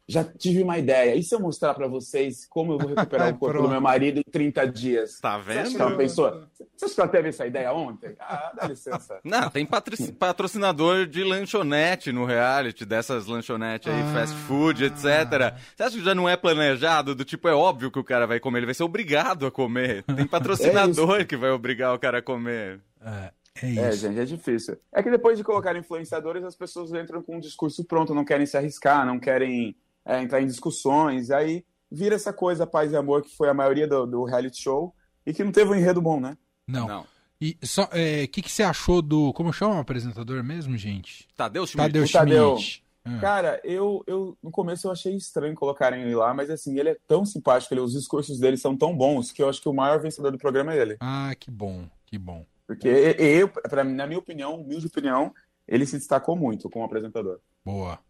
Já 0.08 0.22
tive 0.22 0.62
uma 0.62 0.78
ideia. 0.78 1.16
E 1.16 1.22
se 1.24 1.34
eu 1.34 1.40
mostrar 1.40 1.74
pra 1.74 1.88
vocês 1.88 2.46
como 2.48 2.74
eu 2.74 2.78
vou 2.78 2.88
recuperar 2.94 3.28
o 3.34 3.38
corpo 3.38 3.62
do 3.62 3.68
meu 3.68 3.80
marido 3.80 4.18
em 4.20 4.30
30 4.30 4.66
dias? 4.70 5.18
Tá 5.20 5.36
Você 5.38 5.50
acha 5.52 5.62
vendo? 5.64 5.76
que 5.76 5.82
ela 5.82 5.96
pensou? 5.96 6.42
Você 6.76 6.84
acha 6.84 6.94
que 6.94 7.00
ela 7.00 7.10
teve 7.10 7.28
essa 7.30 7.44
ideia 7.46 7.72
ontem? 7.72 8.14
Ah, 8.20 8.52
dá 8.54 8.68
licença. 8.68 9.18
Não, 9.24 9.50
tem 9.50 9.66
patrocinador 9.66 11.06
de 11.06 11.24
lanchonete 11.24 12.12
no 12.12 12.24
reality, 12.24 12.84
dessas 12.84 13.26
lanchonetes 13.26 13.92
aí, 13.92 14.00
Ah. 14.00 14.12
fast 14.14 14.36
food, 14.46 14.84
etc. 14.84 15.04
Você 15.74 15.82
acha 15.82 15.96
que 15.98 16.04
já 16.04 16.14
não 16.14 16.28
é 16.28 16.36
planejado? 16.36 17.14
Do 17.14 17.24
tipo, 17.24 17.48
é 17.48 17.54
óbvio 17.54 17.90
que 17.90 17.98
o 17.98 18.04
cara 18.04 18.26
vai 18.26 18.38
comer, 18.38 18.58
ele 18.60 18.66
vai 18.66 18.74
ser 18.74 18.84
obrigado 18.84 19.46
a 19.46 19.50
comer. 19.50 20.02
Tem 20.04 20.26
patrocinador 20.28 21.26
que 21.26 21.36
vai 21.36 21.50
obrigar 21.50 21.94
o 21.94 21.98
cara 21.98 22.18
a 22.18 22.22
comer. 22.22 22.80
É, 23.04 23.32
é 23.62 23.74
É, 23.88 23.92
gente, 23.92 24.20
é 24.20 24.24
difícil. 24.24 24.76
É 24.92 25.02
que 25.02 25.10
depois 25.10 25.36
de 25.36 25.42
colocar 25.44 25.74
influenciadores, 25.76 26.44
as 26.44 26.54
pessoas 26.54 26.92
entram 26.92 27.22
com 27.22 27.36
um 27.36 27.40
discurso 27.40 27.84
pronto, 27.84 28.14
não 28.14 28.24
querem 28.24 28.46
se 28.46 28.56
arriscar, 28.56 29.04
não 29.04 29.18
querem 29.18 29.74
é, 30.06 30.22
entrar 30.22 30.40
em 30.40 30.46
discussões, 30.46 31.28
e 31.28 31.34
aí 31.34 31.64
vira 31.90 32.14
essa 32.14 32.32
coisa 32.32 32.66
paz 32.66 32.92
e 32.92 32.96
amor 32.96 33.22
que 33.22 33.36
foi 33.36 33.48
a 33.48 33.54
maioria 33.54 33.86
do, 33.86 34.06
do 34.06 34.24
reality 34.24 34.62
show 34.62 34.94
e 35.26 35.34
que 35.34 35.44
não 35.44 35.52
teve 35.52 35.70
um 35.70 35.74
enredo 35.74 36.00
bom, 36.00 36.20
né? 36.20 36.36
Não. 36.66 36.86
Não. 36.86 37.06
E 37.40 37.58
só, 37.62 37.84
o 37.84 38.28
que, 38.28 38.40
que 38.40 38.50
você 38.50 38.62
achou 38.62 39.02
do. 39.02 39.32
Como 39.34 39.52
chama 39.52 39.76
o 39.76 39.80
apresentador 39.80 40.42
mesmo, 40.42 40.76
gente? 40.76 41.28
Tadeu 41.36 41.66
Schmidt. 41.66 41.86
Tadeu 41.86 42.04
O 42.04 42.10
Tadeu. 42.10 42.56
Schmidt. 42.56 42.86
Ah. 43.04 43.18
Cara, 43.20 43.60
eu, 43.62 44.02
eu 44.06 44.36
no 44.42 44.50
começo 44.50 44.88
eu 44.88 44.90
achei 44.90 45.14
estranho 45.14 45.54
colocarem 45.54 46.02
ele 46.02 46.14
lá, 46.16 46.34
mas 46.34 46.50
assim, 46.50 46.76
ele 46.76 46.88
é 46.88 46.96
tão 47.06 47.24
simpático, 47.24 47.72
ele, 47.72 47.80
os 47.80 47.92
discursos 47.92 48.40
dele 48.40 48.56
são 48.56 48.76
tão 48.76 48.96
bons 48.96 49.30
que 49.30 49.40
eu 49.40 49.48
acho 49.48 49.62
que 49.62 49.68
o 49.68 49.72
maior 49.72 50.00
vencedor 50.00 50.32
do 50.32 50.38
programa 50.38 50.74
é 50.74 50.78
ele. 50.78 50.96
Ah, 50.98 51.32
que 51.38 51.48
bom, 51.48 51.88
que 52.04 52.18
bom. 52.18 52.44
Porque 52.66 52.88
eu, 52.88 53.48
pra, 53.48 53.84
mim, 53.84 53.94
na 53.94 54.08
minha 54.08 54.18
opinião, 54.18 54.60
humilde 54.60 54.88
opinião, 54.88 55.32
ele 55.68 55.86
se 55.86 55.96
destacou 55.96 56.34
muito 56.34 56.68
como 56.68 56.84
apresentador. 56.84 57.38
Boa. 57.64 58.00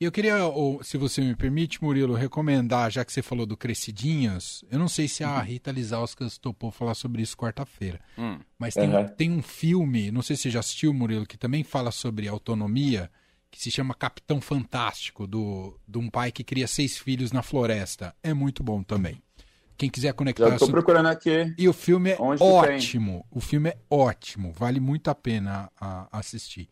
E 0.00 0.04
eu 0.06 0.10
queria, 0.10 0.46
ou, 0.46 0.82
se 0.82 0.96
você 0.96 1.20
me 1.20 1.36
permite, 1.36 1.82
Murilo, 1.84 2.14
recomendar, 2.14 2.90
já 2.90 3.04
que 3.04 3.12
você 3.12 3.20
falou 3.20 3.44
do 3.44 3.54
Crescidinhos, 3.54 4.64
eu 4.70 4.78
não 4.78 4.88
sei 4.88 5.06
se 5.06 5.22
a 5.22 5.38
Rita 5.42 5.70
Lizauskas 5.70 6.38
topou 6.38 6.70
falar 6.70 6.94
sobre 6.94 7.20
isso 7.20 7.36
quarta-feira, 7.36 8.00
Hum. 8.16 8.38
mas 8.58 8.72
tem, 8.72 8.88
Uhum. 8.88 9.06
tem 9.08 9.30
um 9.30 9.42
filme, 9.42 10.10
não 10.10 10.22
sei 10.22 10.36
se 10.36 10.42
você 10.44 10.50
já 10.52 10.60
assistiu, 10.60 10.94
Murilo, 10.94 11.26
que 11.26 11.36
também 11.36 11.62
fala 11.62 11.90
sobre 11.90 12.26
autonomia, 12.28 13.10
que 13.50 13.60
se 13.60 13.70
chama 13.70 13.92
Capitão 13.92 14.40
Fantástico, 14.40 15.26
do, 15.26 15.78
de 15.86 15.98
um 15.98 16.08
pai 16.08 16.32
que 16.32 16.44
cria 16.44 16.66
seis 16.66 16.96
filhos 16.96 17.30
na 17.30 17.42
floresta. 17.42 18.14
É 18.22 18.32
muito 18.32 18.62
bom 18.62 18.82
também. 18.82 19.20
Quem 19.76 19.90
quiser 19.90 20.14
conectar... 20.14 20.46
Já 20.48 20.54
estou 20.54 20.66
isso- 20.68 20.72
procurando 20.72 21.08
aqui. 21.08 21.52
E 21.58 21.68
o 21.68 21.72
filme 21.74 22.10
é 22.10 22.16
Onde 22.18 22.42
ótimo. 22.42 23.26
O 23.30 23.40
filme 23.40 23.70
é 23.70 23.76
ótimo. 23.90 24.52
Vale 24.52 24.78
muito 24.80 25.10
a 25.10 25.14
pena 25.14 25.70
a- 25.78 26.08
assistir. 26.12 26.68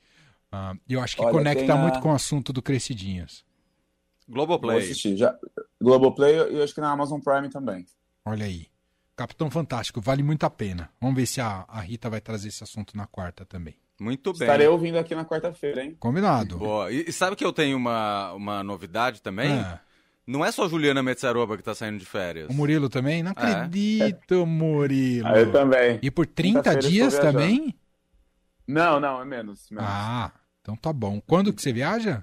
Ah, 0.50 0.74
eu 0.88 1.00
acho 1.00 1.16
que 1.16 1.22
Olha, 1.22 1.32
conecta 1.32 1.74
a- 1.74 1.76
muito 1.76 2.00
com 2.00 2.10
o 2.10 2.14
assunto 2.14 2.52
do 2.52 2.62
Crescidinhos. 2.62 3.44
Vou 4.26 4.34
Globoplay. 4.34 4.78
assistir. 4.78 5.16
Já, 5.16 5.34
Globoplay 5.80 6.52
e 6.54 6.62
acho 6.62 6.74
que 6.74 6.80
na 6.80 6.90
Amazon 6.90 7.20
Prime 7.20 7.48
também. 7.48 7.84
Olha 8.24 8.44
aí. 8.46 8.66
Capitão 9.16 9.50
Fantástico, 9.50 10.00
vale 10.00 10.22
muito 10.22 10.44
a 10.44 10.50
pena. 10.50 10.90
Vamos 11.00 11.16
ver 11.16 11.26
se 11.26 11.40
a, 11.40 11.64
a 11.66 11.80
Rita 11.80 12.08
vai 12.08 12.20
trazer 12.20 12.48
esse 12.48 12.62
assunto 12.62 12.96
na 12.96 13.06
quarta 13.06 13.44
também. 13.44 13.74
Muito 14.00 14.32
bem. 14.32 14.42
Estarei 14.42 14.68
ouvindo 14.68 14.96
aqui 14.96 15.12
na 15.14 15.24
quarta-feira, 15.24 15.82
hein? 15.82 15.96
Combinado. 15.98 16.56
Boa. 16.58 16.92
E, 16.92 17.06
e 17.08 17.12
sabe 17.12 17.34
que 17.34 17.44
eu 17.44 17.52
tenho 17.52 17.76
uma, 17.76 18.32
uma 18.34 18.62
novidade 18.62 19.20
também? 19.20 19.50
Ah, 19.58 19.80
Não 20.24 20.44
é 20.44 20.52
só 20.52 20.68
Juliana 20.68 21.02
Metzaroba 21.02 21.56
que 21.56 21.64
tá 21.64 21.74
saindo 21.74 21.98
de 21.98 22.04
férias. 22.06 22.48
o 22.48 22.52
Murilo 22.54 22.88
também? 22.88 23.24
Não 23.24 23.30
É. 23.32 23.34
acredito, 23.34 24.46
Murilo. 24.46 25.26
Ah, 25.26 25.38
eu 25.40 25.50
também. 25.50 25.98
E 26.00 26.10
por 26.12 26.24
30 26.26 26.58
Quinta-feira 26.60 26.86
eu 26.86 26.90
dias 26.90 27.18
também? 27.18 27.74
Não, 28.68 29.00
não, 29.00 29.20
é 29.20 29.24
menos. 29.24 29.68
menos. 29.70 29.88
Ah, 29.88 30.30
então 30.68 30.76
tá 30.76 30.92
bom. 30.92 31.18
Quando 31.26 31.50
que 31.50 31.62
você 31.62 31.72
viaja? 31.72 32.22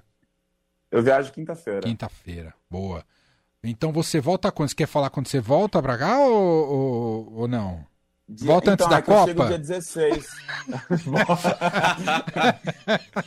Eu 0.88 1.02
viajo 1.02 1.32
quinta-feira. 1.32 1.80
Quinta-feira. 1.80 2.54
Boa. 2.70 3.04
Então 3.64 3.90
você 3.92 4.20
volta 4.20 4.52
quando? 4.52 4.68
Você 4.68 4.76
quer 4.76 4.86
falar 4.86 5.10
quando 5.10 5.26
você 5.26 5.40
volta 5.40 5.82
pra 5.82 5.98
cá 5.98 6.20
ou, 6.20 6.68
ou, 6.70 7.32
ou 7.40 7.48
não? 7.48 7.84
Dia- 8.28 8.46
Volta 8.46 8.70
antes 8.72 8.86
então, 8.86 8.90
da 8.90 8.98
é 8.98 9.02
que 9.02 9.10
eu 9.10 9.24
chego 9.24 9.36
Copa? 9.42 9.48
dia 9.48 9.58
16. 9.58 10.28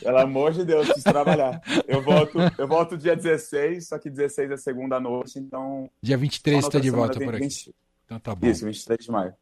Pelo 0.02 0.18
amor 0.18 0.52
de 0.52 0.64
Deus, 0.64 0.86
preciso 0.86 1.04
trabalhar. 1.04 1.62
Eu 1.86 2.02
volto, 2.02 2.38
eu 2.58 2.68
volto 2.68 2.96
dia 2.96 3.14
16, 3.16 3.88
só 3.88 3.98
que 3.98 4.08
16 4.10 4.50
é 4.50 4.56
segunda 4.56 4.98
noite, 5.00 5.38
então. 5.38 5.90
Dia 6.02 6.16
23 6.16 6.56
só 6.56 6.58
na 6.58 6.62
você 6.62 6.70
tá 6.70 6.78
outra 6.78 6.80
de 6.80 6.90
volta 6.90 7.18
por 7.20 7.34
aqui. 7.34 7.44
20 7.44 7.74
Então 8.06 8.20
tá 8.20 8.34
bom. 8.34 8.46
Isso, 8.46 8.64
23 8.64 9.04
de 9.04 9.10
maio. 9.10 9.34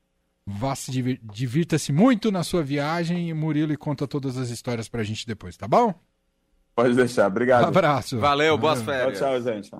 Vá 0.50 0.74
se 0.74 0.90
divir- 0.90 1.20
divirta-se 1.22 1.92
muito 1.92 2.30
na 2.32 2.42
sua 2.42 2.62
viagem, 2.62 3.32
Murilo, 3.34 3.72
e 3.72 3.76
conta 3.76 4.06
todas 4.08 4.38
as 4.38 4.48
histórias 4.48 4.88
pra 4.88 5.02
gente 5.02 5.26
depois, 5.26 5.56
tá 5.56 5.68
bom? 5.68 5.92
Pode 6.74 6.94
deixar. 6.94 7.26
Obrigado. 7.26 7.64
Abraço. 7.64 8.18
Valeu, 8.18 8.56
boas 8.56 8.78
Tchau, 8.78 8.86
férias. 8.86 9.18
tchau, 9.18 9.40
gente. 9.42 9.70